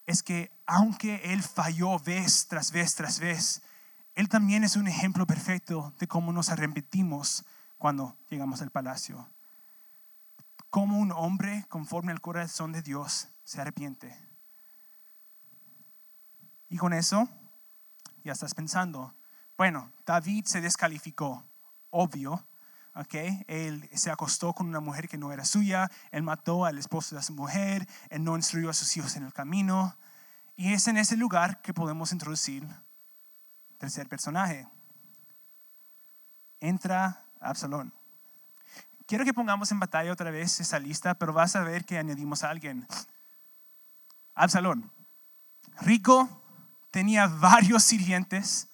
es 0.06 0.24
que 0.24 0.52
aunque 0.66 1.34
él 1.34 1.44
falló 1.44 2.00
vez 2.00 2.48
tras 2.48 2.72
vez 2.72 2.96
tras 2.96 3.20
vez, 3.20 3.62
él 4.16 4.28
también 4.28 4.64
es 4.64 4.76
un 4.76 4.88
ejemplo 4.88 5.26
perfecto 5.26 5.94
de 6.00 6.08
cómo 6.08 6.34
nos 6.34 6.50
arrepentimos 6.50 7.46
cuando 7.78 8.18
llegamos 8.30 8.62
al 8.62 8.70
palacio. 8.70 9.30
Cómo 10.70 11.00
un 11.00 11.12
hombre 11.12 11.66
conforme 11.68 12.12
al 12.12 12.22
corazón 12.22 12.72
de 12.72 12.82
Dios 12.82 13.30
se 13.44 13.62
arrepiente. 13.62 14.16
Y 16.70 16.78
con 16.78 16.94
eso 16.94 17.28
ya 18.24 18.34
estás 18.34 18.54
pensando, 18.54 19.16
bueno, 19.58 19.92
David 20.06 20.46
se 20.46 20.62
descalificó, 20.62 21.44
obvio, 21.90 22.46
¿ok? 22.94 23.16
Él 23.48 23.90
se 23.94 24.12
acostó 24.12 24.54
con 24.54 24.68
una 24.68 24.80
mujer 24.80 25.08
que 25.10 25.18
no 25.18 25.32
era 25.32 25.46
suya, 25.46 25.90
él 26.12 26.24
mató 26.24 26.66
al 26.66 26.78
esposo 26.78 27.16
de 27.16 27.24
su 27.24 27.34
mujer, 27.34 27.88
él 28.10 28.24
no 28.24 28.36
instruyó 28.36 28.70
a 28.70 28.74
sus 28.74 28.96
hijos 28.98 29.16
en 29.16 29.24
el 29.24 29.34
camino. 29.34 29.98
Y 30.56 30.74
es 30.74 30.88
en 30.88 30.98
ese 30.98 31.18
lugar 31.18 31.62
que 31.62 31.74
podemos 31.74 32.12
introducir 32.12 32.68
tercer 33.78 34.08
personaje. 34.08 34.68
Entra 36.60 37.26
Absalón. 37.40 37.99
Quiero 39.10 39.26
que 39.26 39.34
pongamos 39.34 39.72
en 39.72 39.80
batalla 39.80 40.14
otra 40.14 40.30
vez 40.30 40.60
esa 40.60 40.78
lista, 40.78 41.16
pero 41.16 41.34
vas 41.34 41.56
a 41.56 41.64
ver 41.64 41.84
que 41.84 41.98
añadimos 41.98 42.44
a 42.44 42.52
alguien. 42.52 42.86
Absalón, 44.36 44.92
rico, 45.82 46.30
tenía 46.92 47.26
varios 47.26 47.82
sirvientes, 47.82 48.70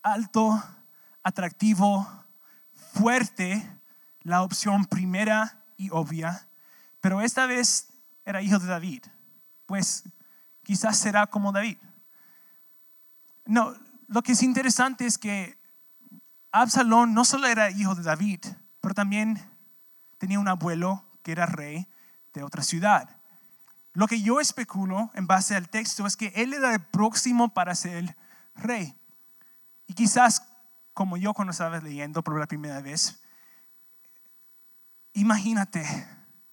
alto, 0.00 0.62
atractivo, 1.24 2.06
fuerte, 2.92 3.80
la 4.20 4.42
opción 4.42 4.84
primera 4.84 5.64
y 5.76 5.90
obvia, 5.90 6.46
pero 7.00 7.20
esta 7.20 7.46
vez 7.46 7.88
era 8.24 8.40
hijo 8.40 8.60
de 8.60 8.68
David, 8.68 9.02
pues 9.66 10.04
quizás 10.62 10.96
será 10.96 11.26
como 11.26 11.50
David. 11.50 11.78
No, 13.46 13.74
lo 14.06 14.22
que 14.22 14.30
es 14.30 14.44
interesante 14.44 15.06
es 15.06 15.18
que 15.18 15.58
Absalón 16.52 17.14
no 17.14 17.24
solo 17.24 17.48
era 17.48 17.72
hijo 17.72 17.96
de 17.96 18.04
David, 18.04 18.44
pero 18.80 18.94
también 18.94 19.51
tenía 20.22 20.38
un 20.38 20.46
abuelo 20.46 21.04
que 21.24 21.32
era 21.32 21.46
rey 21.46 21.88
de 22.32 22.44
otra 22.44 22.62
ciudad. 22.62 23.10
Lo 23.92 24.06
que 24.06 24.22
yo 24.22 24.38
especulo 24.38 25.10
en 25.14 25.26
base 25.26 25.56
al 25.56 25.68
texto 25.68 26.06
es 26.06 26.16
que 26.16 26.28
él 26.36 26.54
era 26.54 26.72
el 26.72 26.80
próximo 26.80 27.52
para 27.52 27.74
ser 27.74 28.16
rey. 28.54 28.96
Y 29.88 29.94
quizás, 29.94 30.46
como 30.94 31.16
yo 31.16 31.34
cuando 31.34 31.50
estaba 31.50 31.80
leyendo 31.80 32.22
por 32.22 32.38
la 32.38 32.46
primera 32.46 32.80
vez, 32.80 33.20
imagínate 35.12 35.84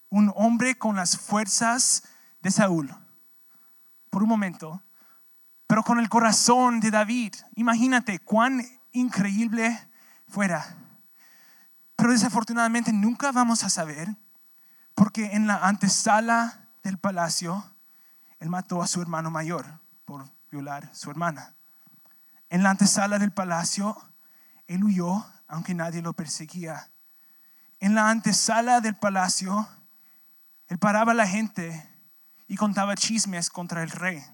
un 0.08 0.32
hombre 0.34 0.76
con 0.76 0.96
las 0.96 1.16
fuerzas 1.16 2.02
de 2.40 2.50
Saúl, 2.50 2.92
por 4.10 4.24
un 4.24 4.30
momento, 4.30 4.82
pero 5.68 5.84
con 5.84 6.00
el 6.00 6.08
corazón 6.08 6.80
de 6.80 6.90
David. 6.90 7.36
Imagínate 7.54 8.18
cuán 8.18 8.66
increíble 8.90 9.78
fuera. 10.26 10.79
Pero 12.00 12.12
desafortunadamente 12.12 12.94
nunca 12.94 13.30
vamos 13.30 13.62
a 13.62 13.68
saber, 13.68 14.16
porque 14.94 15.34
en 15.34 15.46
la 15.46 15.56
antesala 15.68 16.70
del 16.82 16.96
palacio, 16.96 17.62
él 18.38 18.48
mató 18.48 18.80
a 18.80 18.86
su 18.86 19.02
hermano 19.02 19.30
mayor 19.30 19.66
por 20.06 20.24
violar 20.50 20.86
a 20.86 20.94
su 20.94 21.10
hermana. 21.10 21.54
En 22.48 22.62
la 22.62 22.70
antesala 22.70 23.18
del 23.18 23.32
palacio, 23.32 23.98
él 24.66 24.82
huyó, 24.82 25.26
aunque 25.46 25.74
nadie 25.74 26.00
lo 26.00 26.14
perseguía. 26.14 26.90
En 27.80 27.94
la 27.94 28.08
antesala 28.08 28.80
del 28.80 28.96
palacio, 28.96 29.68
él 30.68 30.78
paraba 30.78 31.12
a 31.12 31.16
la 31.16 31.26
gente 31.26 31.86
y 32.48 32.56
contaba 32.56 32.94
chismes 32.94 33.50
contra 33.50 33.82
el 33.82 33.90
rey, 33.90 34.24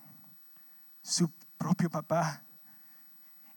su 1.02 1.32
propio 1.58 1.90
papá. 1.90 2.42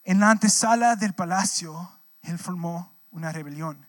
En 0.04 0.20
la 0.20 0.32
antesala 0.32 0.96
del 0.96 1.14
palacio, 1.14 1.92
él 2.24 2.40
formó 2.40 2.92
una 3.12 3.32
rebelión. 3.32 3.89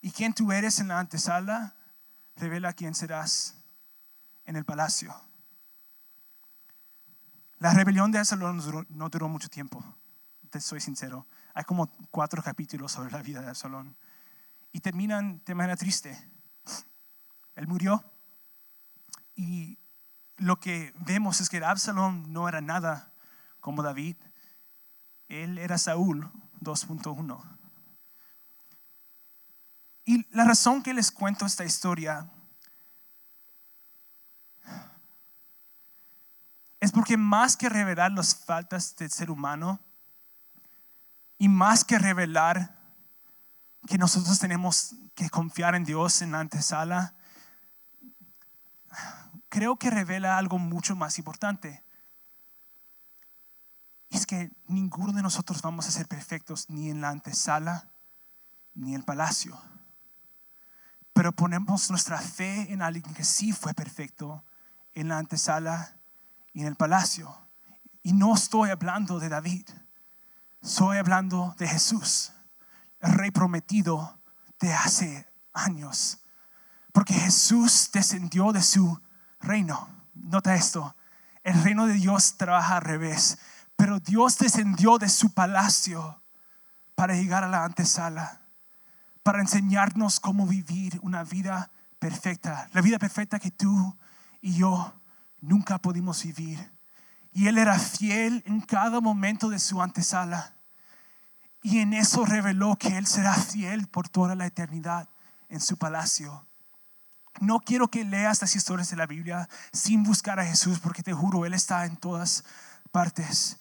¿Y 0.00 0.10
quién 0.12 0.32
tú 0.34 0.52
eres 0.52 0.80
en 0.80 0.88
la 0.88 0.98
antesala? 0.98 1.74
Revela 2.36 2.72
quién 2.72 2.94
serás 2.94 3.56
en 4.44 4.56
el 4.56 4.64
palacio. 4.64 5.14
La 7.58 7.74
rebelión 7.74 8.10
de 8.10 8.18
Absalón 8.18 8.86
no 8.88 9.08
duró 9.10 9.28
mucho 9.28 9.50
tiempo, 9.50 9.84
te 10.48 10.60
soy 10.60 10.80
sincero. 10.80 11.26
Hay 11.52 11.64
como 11.64 11.88
cuatro 12.10 12.42
capítulos 12.42 12.92
sobre 12.92 13.10
la 13.10 13.22
vida 13.22 13.42
de 13.42 13.48
Absalón. 13.48 13.96
Y 14.72 14.80
terminan 14.80 15.42
de 15.44 15.54
manera 15.54 15.76
triste. 15.76 16.30
Él 17.56 17.66
murió 17.66 18.02
y 19.34 19.78
lo 20.36 20.58
que 20.58 20.94
vemos 20.96 21.40
es 21.40 21.50
que 21.50 21.58
Absalón 21.58 22.32
no 22.32 22.48
era 22.48 22.60
nada 22.60 23.12
como 23.60 23.82
David. 23.82 24.16
Él 25.28 25.58
era 25.58 25.76
Saúl 25.76 26.30
2.1. 26.60 27.59
Y 30.10 30.26
la 30.32 30.42
razón 30.42 30.82
que 30.82 30.92
les 30.92 31.12
cuento 31.12 31.46
esta 31.46 31.64
historia 31.64 32.28
es 36.80 36.90
porque 36.90 37.16
más 37.16 37.56
que 37.56 37.68
revelar 37.68 38.10
las 38.10 38.34
faltas 38.34 38.96
del 38.96 39.12
ser 39.12 39.30
humano 39.30 39.78
y 41.38 41.48
más 41.48 41.84
que 41.84 41.96
revelar 41.96 42.76
que 43.86 43.98
nosotros 43.98 44.36
tenemos 44.40 44.96
que 45.14 45.30
confiar 45.30 45.76
en 45.76 45.84
Dios 45.84 46.22
en 46.22 46.32
la 46.32 46.40
antesala, 46.40 47.14
creo 49.48 49.76
que 49.76 49.90
revela 49.90 50.38
algo 50.38 50.58
mucho 50.58 50.96
más 50.96 51.18
importante. 51.18 51.84
Es 54.08 54.26
que 54.26 54.50
ninguno 54.66 55.12
de 55.12 55.22
nosotros 55.22 55.62
vamos 55.62 55.86
a 55.86 55.92
ser 55.92 56.08
perfectos 56.08 56.68
ni 56.68 56.90
en 56.90 57.00
la 57.00 57.10
antesala 57.10 57.88
ni 58.74 58.88
en 58.88 58.96
el 58.96 59.04
palacio. 59.04 59.69
Pero 61.20 61.32
ponemos 61.32 61.90
nuestra 61.90 62.18
fe 62.18 62.72
en 62.72 62.80
alguien 62.80 63.12
que 63.12 63.24
sí 63.24 63.52
fue 63.52 63.74
perfecto 63.74 64.42
en 64.94 65.08
la 65.08 65.18
antesala 65.18 65.92
y 66.54 66.62
en 66.62 66.66
el 66.66 66.76
palacio. 66.76 67.30
Y 68.02 68.14
no 68.14 68.34
estoy 68.34 68.70
hablando 68.70 69.20
de 69.20 69.28
David, 69.28 69.68
estoy 70.62 70.96
hablando 70.96 71.54
de 71.58 71.68
Jesús, 71.68 72.32
el 73.00 73.12
rey 73.12 73.30
prometido 73.32 74.18
de 74.60 74.72
hace 74.72 75.28
años. 75.52 76.20
Porque 76.90 77.12
Jesús 77.12 77.90
descendió 77.92 78.50
de 78.52 78.62
su 78.62 78.98
reino. 79.40 79.90
Nota 80.14 80.54
esto, 80.54 80.96
el 81.44 81.62
reino 81.62 81.84
de 81.84 81.92
Dios 81.92 82.38
trabaja 82.38 82.78
al 82.78 82.82
revés, 82.82 83.36
pero 83.76 84.00
Dios 84.00 84.38
descendió 84.38 84.96
de 84.96 85.10
su 85.10 85.34
palacio 85.34 86.22
para 86.94 87.12
llegar 87.12 87.44
a 87.44 87.48
la 87.48 87.62
antesala, 87.62 88.39
para 89.22 89.40
enseñarnos 89.40 90.20
cómo 90.20 90.46
vivir 90.46 90.98
una 91.02 91.24
vida 91.24 91.70
perfecta, 91.98 92.68
la 92.72 92.80
vida 92.80 92.98
perfecta 92.98 93.38
que 93.38 93.50
tú 93.50 93.96
y 94.40 94.54
yo 94.54 94.94
nunca 95.40 95.78
pudimos 95.78 96.22
vivir. 96.22 96.72
Y 97.32 97.46
Él 97.46 97.58
era 97.58 97.78
fiel 97.78 98.42
en 98.46 98.60
cada 98.60 99.00
momento 99.00 99.48
de 99.48 99.58
su 99.58 99.80
antesala. 99.82 100.54
Y 101.62 101.78
en 101.78 101.92
eso 101.92 102.24
reveló 102.24 102.76
que 102.76 102.96
Él 102.96 103.06
será 103.06 103.34
fiel 103.34 103.86
por 103.86 104.08
toda 104.08 104.34
la 104.34 104.46
eternidad 104.46 105.08
en 105.48 105.60
su 105.60 105.76
palacio. 105.76 106.46
No 107.40 107.60
quiero 107.60 107.88
que 107.88 108.04
leas 108.04 108.40
las 108.40 108.56
historias 108.56 108.90
de 108.90 108.96
la 108.96 109.06
Biblia 109.06 109.48
sin 109.72 110.02
buscar 110.02 110.40
a 110.40 110.46
Jesús, 110.46 110.80
porque 110.80 111.02
te 111.02 111.12
juro, 111.12 111.46
Él 111.46 111.54
está 111.54 111.84
en 111.84 111.96
todas 111.96 112.44
partes. 112.90 113.58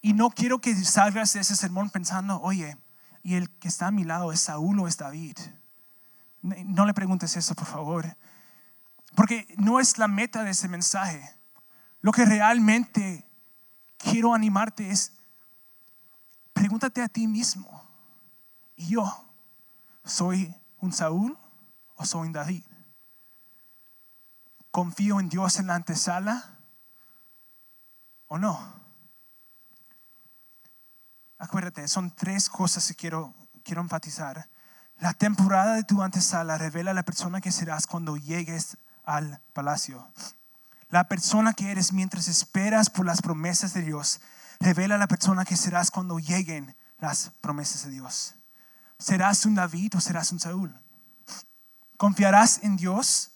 Y 0.00 0.14
no 0.14 0.30
quiero 0.30 0.60
que 0.60 0.74
salgas 0.74 1.32
de 1.32 1.40
ese 1.40 1.56
sermón 1.56 1.90
pensando, 1.90 2.40
oye, 2.40 2.78
y 3.26 3.34
el 3.34 3.50
que 3.58 3.66
está 3.66 3.88
a 3.88 3.90
mi 3.90 4.04
lado 4.04 4.30
es 4.30 4.38
Saúl 4.38 4.78
o 4.78 4.86
es 4.86 4.98
David. 4.98 5.36
No 6.42 6.86
le 6.86 6.94
preguntes 6.94 7.36
eso, 7.36 7.56
por 7.56 7.66
favor. 7.66 8.16
Porque 9.16 9.52
no 9.58 9.80
es 9.80 9.98
la 9.98 10.06
meta 10.06 10.44
de 10.44 10.52
ese 10.52 10.68
mensaje. 10.68 11.36
Lo 12.02 12.12
que 12.12 12.24
realmente 12.24 13.28
quiero 13.96 14.32
animarte 14.32 14.92
es, 14.92 15.12
pregúntate 16.52 17.02
a 17.02 17.08
ti 17.08 17.26
mismo, 17.26 17.84
¿y 18.76 18.90
yo 18.90 19.28
soy 20.04 20.54
un 20.78 20.92
Saúl 20.92 21.36
o 21.96 22.04
soy 22.04 22.28
un 22.28 22.32
David? 22.32 22.62
¿Confío 24.70 25.18
en 25.18 25.28
Dios 25.28 25.58
en 25.58 25.66
la 25.66 25.74
antesala 25.74 26.60
o 28.28 28.38
no? 28.38 28.85
Acuérdate, 31.38 31.86
son 31.88 32.14
tres 32.14 32.48
cosas 32.48 32.86
que 32.88 32.94
quiero, 32.94 33.34
quiero 33.62 33.82
enfatizar. 33.82 34.48
La 34.98 35.12
temporada 35.12 35.74
de 35.74 35.84
tu 35.84 36.02
antesala 36.02 36.56
revela 36.56 36.94
la 36.94 37.04
persona 37.04 37.40
que 37.40 37.52
serás 37.52 37.86
cuando 37.86 38.16
llegues 38.16 38.78
al 39.04 39.42
palacio. 39.52 40.10
La 40.88 41.08
persona 41.08 41.52
que 41.52 41.70
eres 41.70 41.92
mientras 41.92 42.28
esperas 42.28 42.88
por 42.88 43.04
las 43.04 43.20
promesas 43.20 43.74
de 43.74 43.82
Dios 43.82 44.20
revela 44.60 44.96
la 44.96 45.08
persona 45.08 45.44
que 45.44 45.56
serás 45.56 45.90
cuando 45.90 46.18
lleguen 46.18 46.76
las 46.98 47.32
promesas 47.42 47.84
de 47.84 47.90
Dios. 47.90 48.34
¿Serás 48.98 49.44
un 49.44 49.54
David 49.54 49.96
o 49.96 50.00
serás 50.00 50.32
un 50.32 50.40
Saúl? 50.40 50.80
¿Confiarás 51.98 52.62
en 52.62 52.76
Dios? 52.76 53.32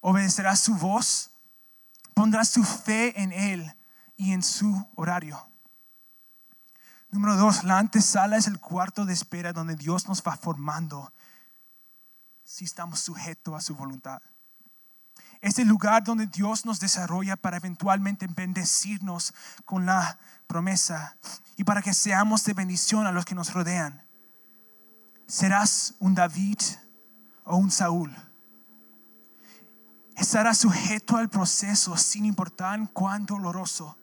¿Obedecerás 0.00 0.60
su 0.60 0.74
voz? 0.76 1.32
¿Pondrás 2.14 2.52
tu 2.52 2.62
fe 2.62 3.20
en 3.20 3.32
Él 3.32 3.76
y 4.16 4.32
en 4.32 4.42
su 4.42 4.88
horario? 4.94 5.50
Número 7.10 7.36
dos, 7.36 7.64
la 7.64 7.78
antesala 7.78 8.36
es 8.36 8.46
el 8.46 8.58
cuarto 8.58 9.04
de 9.04 9.12
espera 9.12 9.52
donde 9.52 9.76
Dios 9.76 10.08
nos 10.08 10.22
va 10.22 10.36
formando 10.36 11.12
si 12.44 12.64
estamos 12.64 13.00
sujetos 13.00 13.54
a 13.54 13.60
su 13.60 13.74
voluntad. 13.74 14.20
Es 15.40 15.58
el 15.58 15.68
lugar 15.68 16.02
donde 16.04 16.26
Dios 16.26 16.64
nos 16.64 16.80
desarrolla 16.80 17.36
para 17.36 17.58
eventualmente 17.58 18.26
bendecirnos 18.26 19.34
con 19.64 19.86
la 19.86 20.18
promesa 20.46 21.16
y 21.56 21.64
para 21.64 21.82
que 21.82 21.94
seamos 21.94 22.44
de 22.44 22.54
bendición 22.54 23.06
a 23.06 23.12
los 23.12 23.24
que 23.24 23.34
nos 23.34 23.52
rodean. 23.52 24.02
¿Serás 25.26 25.94
un 25.98 26.14
David 26.14 26.58
o 27.44 27.56
un 27.56 27.70
Saúl? 27.70 28.14
Estarás 30.16 30.58
sujeto 30.58 31.16
al 31.16 31.28
proceso 31.28 31.96
sin 31.96 32.24
importar 32.24 32.80
cuán 32.92 33.26
doloroso. 33.26 33.98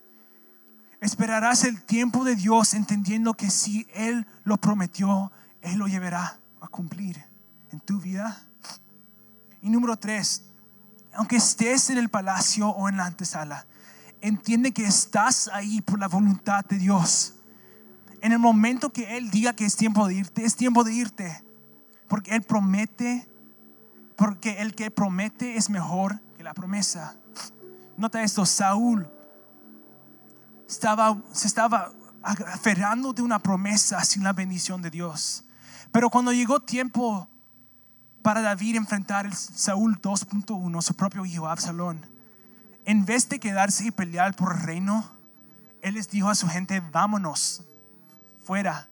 Esperarás 1.03 1.65
el 1.65 1.83
tiempo 1.83 2.23
de 2.23 2.33
Dios 2.33 2.73
entendiendo 2.73 3.33
que 3.33 3.49
si 3.49 3.85
Él 3.93 4.25
lo 4.45 4.55
prometió, 4.55 5.33
Él 5.61 5.77
lo 5.77 5.87
llevará 5.87 6.39
a 6.61 6.67
cumplir 6.69 7.21
en 7.73 7.81
tu 7.81 7.99
vida. 7.99 8.41
Y 9.61 9.69
número 9.69 9.97
tres, 9.97 10.45
aunque 11.13 11.35
estés 11.35 11.89
en 11.89 11.97
el 11.97 12.07
palacio 12.07 12.69
o 12.69 12.87
en 12.87 12.95
la 12.95 13.05
antesala, 13.05 13.65
entiende 14.21 14.71
que 14.71 14.85
estás 14.85 15.49
ahí 15.51 15.81
por 15.81 15.99
la 15.99 16.07
voluntad 16.07 16.63
de 16.63 16.77
Dios. 16.77 17.33
En 18.21 18.31
el 18.31 18.39
momento 18.39 18.93
que 18.93 19.17
Él 19.17 19.29
diga 19.29 19.51
que 19.51 19.65
es 19.65 19.75
tiempo 19.75 20.07
de 20.07 20.15
irte, 20.15 20.45
es 20.45 20.55
tiempo 20.55 20.85
de 20.85 20.93
irte. 20.93 21.43
Porque 22.07 22.33
Él 22.33 22.43
promete, 22.43 23.27
porque 24.15 24.61
el 24.61 24.73
que 24.73 24.89
promete 24.89 25.57
es 25.57 25.69
mejor 25.69 26.21
que 26.37 26.43
la 26.43 26.53
promesa. 26.53 27.17
Nota 27.97 28.23
esto, 28.23 28.45
Saúl 28.45 29.05
estaba, 30.73 31.17
se 31.31 31.47
estaba 31.47 31.91
aferrando 32.23 33.13
de 33.13 33.21
una 33.21 33.39
promesa 33.39 34.03
sin 34.03 34.23
la 34.23 34.33
bendición 34.33 34.81
de 34.81 34.89
Dios. 34.89 35.43
Pero 35.91 36.09
cuando 36.09 36.31
llegó 36.31 36.59
tiempo 36.59 37.27
para 38.21 38.41
David 38.41 38.77
enfrentar 38.77 39.25
el 39.25 39.33
Saúl 39.33 40.01
2.1, 40.01 40.81
su 40.81 40.95
propio 40.95 41.25
hijo 41.25 41.47
Absalón. 41.47 42.05
En 42.85 43.05
vez 43.05 43.29
de 43.29 43.39
quedarse 43.39 43.85
y 43.85 43.91
pelear 43.91 44.35
por 44.35 44.53
el 44.53 44.61
reino, 44.61 45.11
él 45.81 45.95
les 45.95 46.09
dijo 46.09 46.29
a 46.29 46.35
su 46.35 46.47
gente, 46.47 46.79
vámonos 46.79 47.63
fuera. 48.43 48.89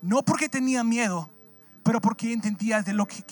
No 0.00 0.22
porque 0.22 0.48
tenía 0.48 0.84
miedo, 0.84 1.30
pero 1.84 2.00
porque 2.00 2.32
entendía 2.32 2.82
de 2.82 2.92
lo 2.92 3.06
que, 3.06 3.24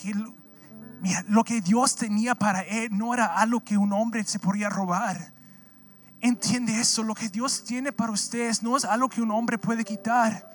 lo 1.28 1.44
que 1.44 1.60
Dios 1.60 1.96
tenía 1.96 2.34
para 2.34 2.62
él 2.62 2.96
no 2.96 3.12
era 3.12 3.26
algo 3.26 3.64
que 3.64 3.76
un 3.76 3.92
hombre 3.92 4.24
se 4.24 4.38
podía 4.38 4.68
robar. 4.68 5.32
Entiende 6.20 6.78
eso, 6.78 7.02
lo 7.02 7.14
que 7.14 7.28
Dios 7.28 7.64
tiene 7.64 7.92
para 7.92 8.12
ustedes 8.12 8.62
no 8.62 8.76
es 8.76 8.84
algo 8.84 9.08
que 9.08 9.22
un 9.22 9.30
hombre 9.30 9.56
puede 9.56 9.84
quitar, 9.84 10.50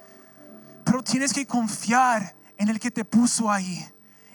pero 0.83 1.03
tienes 1.03 1.33
que 1.33 1.45
confiar 1.47 2.35
en 2.57 2.69
el 2.69 2.79
que 2.79 2.91
te 2.91 3.03
puso 3.03 3.51
ahí. 3.51 3.83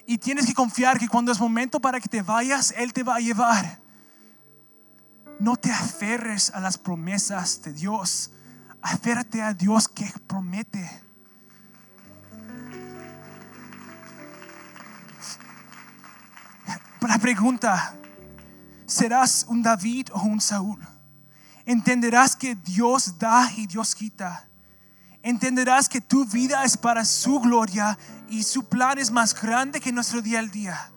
Y 0.07 0.18
tienes 0.18 0.45
que 0.45 0.55
confiar 0.55 0.99
que 0.99 1.07
cuando 1.07 1.31
es 1.31 1.39
momento 1.39 1.78
para 1.81 2.01
que 2.01 2.09
te 2.09 2.20
vayas, 2.20 2.74
Él 2.76 2.93
te 2.93 3.05
va 3.05 3.16
a 3.16 3.20
llevar. 3.20 3.81
No 5.39 5.57
te 5.57 5.70
aferres 5.70 6.51
a 6.51 6.59
las 6.59 6.76
promesas 6.76 7.62
de 7.62 7.72
Dios. 7.72 8.33
Aférrate 8.83 9.41
a 9.41 9.55
Dios 9.55 9.87
que 9.87 10.12
promete. 10.26 11.03
La 17.01 17.18
pregunta, 17.18 17.95
¿serás 18.87 19.47
un 19.49 19.62
David 19.62 20.09
o 20.12 20.22
un 20.22 20.41
Saúl? 20.41 20.89
Entenderás 21.70 22.34
que 22.34 22.56
Dios 22.56 23.16
da 23.16 23.48
y 23.56 23.64
Dios 23.68 23.94
quita. 23.94 24.48
Entenderás 25.22 25.88
que 25.88 26.00
tu 26.00 26.24
vida 26.24 26.64
es 26.64 26.76
para 26.76 27.04
su 27.04 27.38
gloria 27.38 27.96
y 28.28 28.42
su 28.42 28.68
plan 28.68 28.98
es 28.98 29.12
más 29.12 29.40
grande 29.40 29.80
que 29.80 29.92
nuestro 29.92 30.20
día 30.20 30.40
al 30.40 30.50
día. 30.50 30.90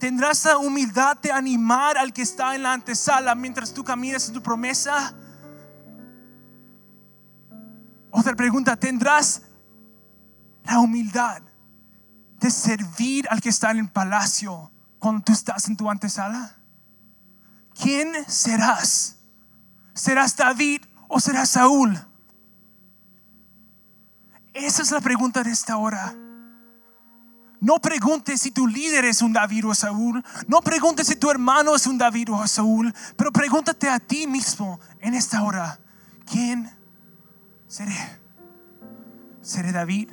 Tendrás 0.00 0.44
la 0.44 0.58
humildad 0.58 1.18
de 1.18 1.30
animar 1.30 1.96
al 1.96 2.12
que 2.12 2.22
está 2.22 2.56
en 2.56 2.64
la 2.64 2.72
antesala 2.72 3.36
mientras 3.36 3.72
tú 3.72 3.84
caminas 3.84 4.26
en 4.26 4.34
tu 4.34 4.42
promesa. 4.42 5.14
Otra 8.10 8.34
pregunta, 8.34 8.74
¿tendrás 8.74 9.42
la 10.64 10.80
humildad 10.80 11.42
de 12.40 12.50
servir 12.50 13.28
al 13.30 13.40
que 13.40 13.50
está 13.50 13.70
en 13.70 13.78
el 13.78 13.88
palacio 13.88 14.72
cuando 14.98 15.22
tú 15.22 15.32
estás 15.32 15.68
en 15.68 15.76
tu 15.76 15.88
antesala? 15.88 16.56
¿Quién 17.80 18.12
serás? 18.26 19.17
¿Serás 19.98 20.36
David 20.36 20.82
o 21.08 21.18
serás 21.18 21.50
Saúl? 21.50 21.98
Esa 24.54 24.82
es 24.82 24.92
la 24.92 25.00
pregunta 25.00 25.42
de 25.42 25.50
esta 25.50 25.76
hora. 25.76 26.14
No 27.60 27.80
preguntes 27.80 28.40
si 28.40 28.52
tu 28.52 28.68
líder 28.68 29.04
es 29.04 29.22
un 29.22 29.32
David 29.32 29.66
o 29.66 29.74
Saúl. 29.74 30.24
No 30.46 30.62
preguntes 30.62 31.08
si 31.08 31.16
tu 31.16 31.28
hermano 31.28 31.74
es 31.74 31.88
un 31.88 31.98
David 31.98 32.32
o 32.32 32.46
Saúl. 32.46 32.94
Pero 33.16 33.32
pregúntate 33.32 33.88
a 33.88 33.98
ti 33.98 34.28
mismo 34.28 34.78
en 35.00 35.14
esta 35.14 35.42
hora. 35.42 35.80
¿Quién 36.30 36.70
seré? 37.66 38.20
¿Seré 39.42 39.72
David 39.72 40.10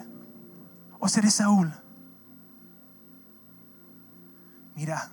o 0.98 1.08
seré 1.08 1.30
Saúl? 1.30 1.72
Mira, 4.76 5.12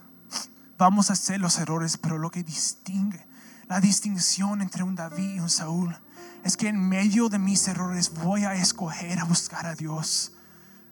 vamos 0.79 1.11
a 1.11 1.13
hacer 1.13 1.41
los 1.43 1.59
errores, 1.59 1.99
pero 1.99 2.17
lo 2.17 2.31
que 2.31 2.43
distingue, 2.43 3.27
la 3.69 3.81
distinción 3.81 4.63
entre 4.63 4.83
un 4.83 4.95
David 4.95 5.37
y 5.37 5.41
un 5.41 5.51
Saúl, 5.51 5.97
es 6.45 6.57
que 6.57 6.69
en 6.69 6.89
medio 6.89 7.29
de 7.29 7.39
mis 7.39 7.67
errores 7.69 8.13
voy 8.13 8.45
a 8.45 8.55
escoger 8.55 9.19
a 9.19 9.25
buscar 9.25 9.67
a 9.67 9.75
Dios. 9.75 10.33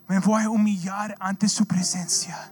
Me 0.07 0.19
voy 0.19 0.43
a 0.43 0.49
humillar 0.49 1.15
ante 1.19 1.49
su 1.49 1.65
presencia. 1.65 2.51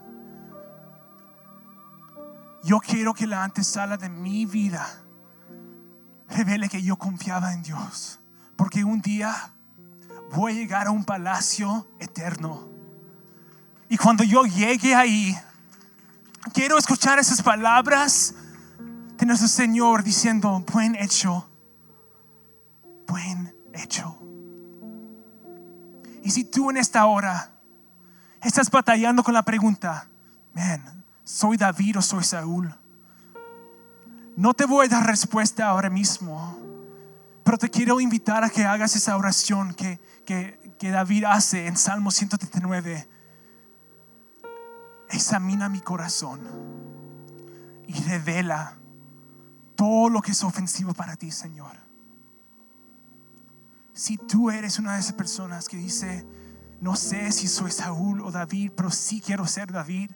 Yo 2.64 2.80
quiero 2.80 3.14
que 3.14 3.26
la 3.26 3.44
antesala 3.44 3.98
de 3.98 4.10
mi 4.10 4.46
vida 4.46 4.86
revele 6.30 6.70
que 6.70 6.82
yo 6.82 6.98
confiaba 6.98 7.54
en 7.54 7.64
Dios. 7.64 8.20
Porque 8.56 8.84
un 8.84 9.02
día 9.02 9.54
voy 10.34 10.52
a 10.52 10.56
llegar 10.56 10.88
a 10.88 10.92
un 10.92 11.06
palacio 11.06 11.88
eterno. 12.00 12.68
Y 13.88 13.98
cuando 13.98 14.24
yo 14.24 14.44
llegue 14.44 14.94
ahí, 14.94 15.36
quiero 16.54 16.78
escuchar 16.78 17.18
esas 17.20 17.42
palabras 17.42 18.36
de 19.20 19.26
nuestro 19.26 19.50
Señor 19.50 20.04
diciendo, 20.04 20.64
buen 20.72 20.96
hecho, 20.96 21.50
buen 23.06 23.54
hecho. 23.74 24.18
Y 26.24 26.32
si 26.32 26.46
tú 26.46 26.70
en 26.70 26.78
esta 26.78 27.06
hora 27.06 27.52
estás 28.42 28.72
batallando 28.72 29.22
con 29.22 29.34
la 29.34 29.44
pregunta, 29.44 30.08
man, 30.54 31.04
¿soy 31.26 31.58
David 31.58 31.98
o 31.98 32.02
soy 32.02 32.24
Saúl? 32.24 32.74
No 34.38 34.54
te 34.54 34.66
voy 34.66 34.86
a 34.86 34.90
dar 34.90 35.06
respuesta 35.06 35.68
ahora 35.68 35.90
mismo, 35.90 36.58
pero 37.44 37.58
te 37.58 37.70
quiero 37.70 38.00
invitar 38.00 38.46
a 38.46 38.50
que 38.50 38.64
hagas 38.64 38.96
esa 38.96 39.18
oración 39.18 39.74
que, 39.74 40.00
que, 40.26 40.76
que 40.80 40.92
David 40.92 41.26
hace 41.26 41.68
en 41.68 41.76
Salmo 41.76 42.10
139. 42.12 43.06
Examina 45.10 45.68
mi 45.68 45.82
corazón 45.82 46.40
y 47.86 47.94
revela 48.04 48.79
todo 49.80 50.10
lo 50.10 50.22
que 50.22 50.34
es 50.34 50.44
ofensivo 50.44 50.94
para 50.94 51.16
ti, 51.16 51.32
Señor. 51.32 51.72
Si 53.94 54.18
tú 54.18 54.52
eres 54.52 54.78
una 54.78 54.96
de 54.96 55.00
esas 55.00 55.14
personas 55.14 55.70
que 55.70 55.78
dice, 55.78 56.28
no 56.82 56.98
sé 56.98 57.32
si 57.32 57.48
soy 57.48 57.72
Saúl 57.72 58.20
o 58.20 58.30
David, 58.30 58.74
pero 58.76 58.92
sí 58.92 59.22
quiero 59.22 59.48
ser 59.48 59.72
David, 59.72 60.12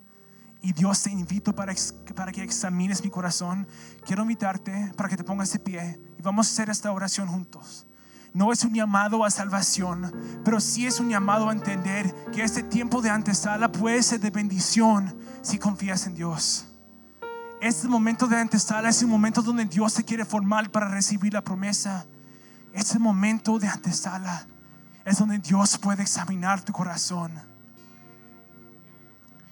y 0.61 0.73
Dios 0.73 1.03
te 1.03 1.11
invito 1.11 1.55
para, 1.55 1.73
para 2.13 2.33
que 2.33 2.43
examines 2.43 3.01
mi 3.05 3.09
corazón, 3.09 3.65
quiero 4.05 4.23
invitarte 4.23 4.91
para 4.97 5.07
que 5.07 5.15
te 5.15 5.23
pongas 5.23 5.53
de 5.53 5.59
pie 5.59 5.97
y 6.19 6.21
vamos 6.21 6.49
a 6.49 6.51
hacer 6.51 6.69
esta 6.69 6.91
oración 6.91 7.29
juntos. 7.29 7.87
No 8.33 8.51
es 8.51 8.65
un 8.65 8.73
llamado 8.73 9.23
a 9.23 9.31
salvación, 9.31 10.11
pero 10.43 10.59
sí 10.59 10.87
es 10.87 10.99
un 10.99 11.09
llamado 11.09 11.47
a 11.47 11.53
entender 11.53 12.13
que 12.33 12.43
este 12.43 12.63
tiempo 12.63 13.01
de 13.01 13.11
antesala 13.11 13.71
puede 13.71 14.03
ser 14.03 14.19
de 14.19 14.29
bendición 14.29 15.17
si 15.41 15.57
confías 15.57 16.05
en 16.05 16.15
Dios. 16.15 16.67
Este 17.63 17.87
momento 17.87 18.27
de 18.27 18.35
antesala 18.35 18.89
es 18.89 19.01
un 19.03 19.09
momento 19.09 19.41
donde 19.41 19.63
Dios 19.63 19.93
te 19.93 20.03
quiere 20.03 20.25
formar 20.25 20.69
para 20.69 20.89
recibir 20.89 21.31
la 21.31 21.41
promesa. 21.41 22.05
Este 22.73 22.99
momento 22.99 23.57
de 23.57 23.69
antesala 23.69 24.45
es 25.05 25.17
donde 25.17 25.37
Dios 25.37 25.77
puede 25.77 26.01
examinar 26.01 26.61
tu 26.61 26.73
corazón. 26.73 27.31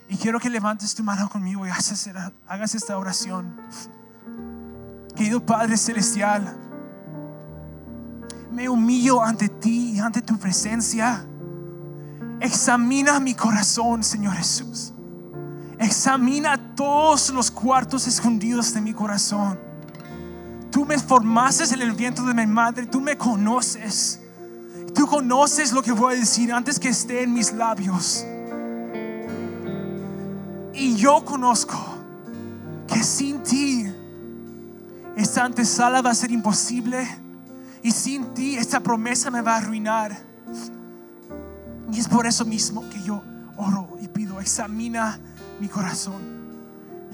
Y 0.10 0.18
quiero 0.18 0.42
que 0.42 0.50
levantes 0.50 0.94
tu 0.94 1.06
mano 1.06 1.30
conmigo 1.30 1.66
y 1.66 1.70
hagas 1.70 2.76
esta 2.76 2.98
oración. 2.98 3.56
Querido 5.16 5.46
Padre 5.46 5.78
Celestial, 5.78 6.54
me 8.52 8.68
humillo 8.68 9.24
ante 9.24 9.48
ti 9.48 9.94
y 9.94 10.00
ante 10.00 10.22
tu 10.22 10.38
presencia. 10.38 11.26
Examina 12.42 13.22
mi 13.22 13.36
corazón, 13.36 14.04
Señor 14.04 14.36
Jesús. 14.36 14.92
Examina 15.82 16.76
todos 16.76 17.32
los 17.32 17.50
cuartos 17.50 18.06
escondidos 18.06 18.72
de 18.72 18.82
mi 18.82 18.94
corazón. 18.94 19.60
Tú 20.70 20.86
me 20.86 21.00
formaste 21.00 21.64
en 21.74 21.82
el 21.82 21.94
viento 21.94 22.24
de 22.24 22.36
mi 22.36 22.46
madre, 22.46 22.86
tú 22.86 23.02
me 23.02 23.18
conoces. 23.18 24.22
Tú 24.94 25.08
conoces 25.08 25.74
lo 25.74 25.82
que 25.82 25.92
voy 25.92 26.14
a 26.14 26.20
decir 26.20 26.54
antes 26.54 26.80
que 26.80 26.90
esté 26.90 27.24
en 27.24 27.34
mis 27.34 27.52
labios. 27.52 28.24
Y 30.76 30.96
yo 30.98 31.26
conozco 31.26 31.80
que 32.88 33.04
sin 33.04 33.42
ti 33.42 33.92
esta 35.16 35.46
antesala 35.46 36.04
va 36.04 36.12
a 36.12 36.16
ser 36.16 36.32
imposible. 36.32 37.08
Y 37.82 37.90
sin 37.90 38.36
ti 38.36 38.56
esta 38.56 38.82
promesa 38.82 39.32
me 39.32 39.42
va 39.42 39.56
a 39.56 39.58
arruinar. 39.58 40.16
Y 41.92 42.00
es 42.00 42.08
por 42.08 42.28
eso 42.28 42.46
mismo 42.46 42.88
que 42.88 43.02
yo 43.02 43.24
oro 43.58 43.98
y 44.00 44.08
pido, 44.08 44.40
examina 44.40 45.20
mi 45.62 45.70
corazón. 45.70 46.20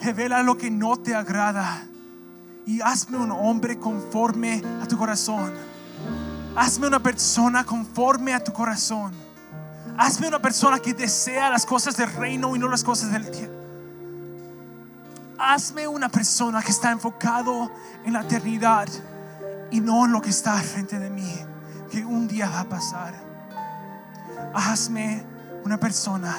Revela 0.02 0.42
lo 0.42 0.58
que 0.58 0.72
no 0.72 0.96
te 0.96 1.14
agrada. 1.14 1.86
Y 2.66 2.80
hazme 2.82 3.18
un 3.18 3.32
hombre 3.32 3.78
conforme 3.78 4.64
a 4.82 4.86
tu 4.86 4.98
corazón. 4.98 5.54
Hazme 6.56 6.88
una 6.88 7.04
persona 7.04 7.66
conforme 7.66 8.34
a 8.34 8.42
tu 8.42 8.54
corazón. 8.54 9.12
Hazme 9.98 10.30
una 10.30 10.42
persona 10.42 10.80
que 10.80 10.94
desea 10.94 11.50
las 11.50 11.66
cosas 11.66 11.98
del 11.98 12.10
reino 12.14 12.56
y 12.56 12.60
no 12.60 12.70
las 12.70 12.86
cosas 12.86 13.12
del 13.12 13.30
tiempo. 13.30 13.54
Hazme 15.38 15.86
una 15.86 16.08
persona 16.08 16.62
que 16.62 16.72
está 16.72 16.92
enfocado 16.92 17.70
en 18.06 18.14
la 18.14 18.22
eternidad 18.22 18.88
y 19.72 19.82
no 19.82 20.06
en 20.06 20.14
lo 20.14 20.22
que 20.22 20.30
está 20.30 20.54
frente 20.54 20.98
de 20.98 21.10
mí, 21.10 21.36
que 21.92 22.06
un 22.06 22.30
día 22.30 22.50
va 22.50 22.62
a 22.62 22.70
pasar. 22.70 23.14
Hazme 24.54 25.22
una 25.66 25.78
persona 25.78 26.34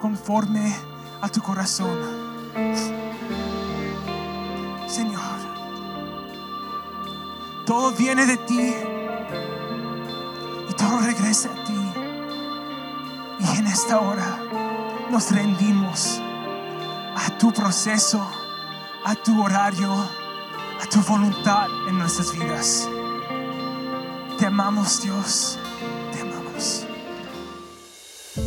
conforme 0.00 0.74
a 1.20 1.28
tu 1.28 1.40
corazón. 1.42 1.96
Señor, 4.86 5.38
todo 7.64 7.92
viene 7.92 8.26
de 8.26 8.36
ti 8.36 8.74
y 10.68 10.72
todo 10.74 10.98
regresa 11.00 11.50
a 11.50 11.64
ti. 11.64 11.92
Y 13.40 13.58
en 13.58 13.66
esta 13.66 14.00
hora 14.00 14.38
nos 15.10 15.30
rendimos 15.30 16.20
a 17.16 17.38
tu 17.38 17.52
proceso, 17.52 18.26
a 19.04 19.14
tu 19.14 19.42
horario, 19.42 19.92
a 19.92 20.86
tu 20.90 21.00
voluntad 21.02 21.68
en 21.88 21.98
nuestras 21.98 22.32
vidas. 22.32 22.88
Te 24.38 24.46
amamos 24.46 25.02
Dios. 25.02 25.58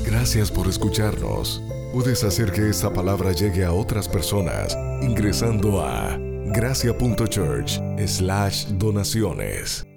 Gracias 0.10 0.49
por 0.49 0.68
escucharnos. 0.68 1.62
Puedes 1.93 2.24
hacer 2.24 2.51
que 2.51 2.68
esta 2.68 2.91
palabra 2.91 3.32
llegue 3.32 3.64
a 3.64 3.72
otras 3.72 4.10
personas 4.10 4.76
ingresando 5.03 5.82
a 5.82 6.18
gracia.church 6.47 7.80
slash 8.07 8.66
donaciones. 8.80 9.89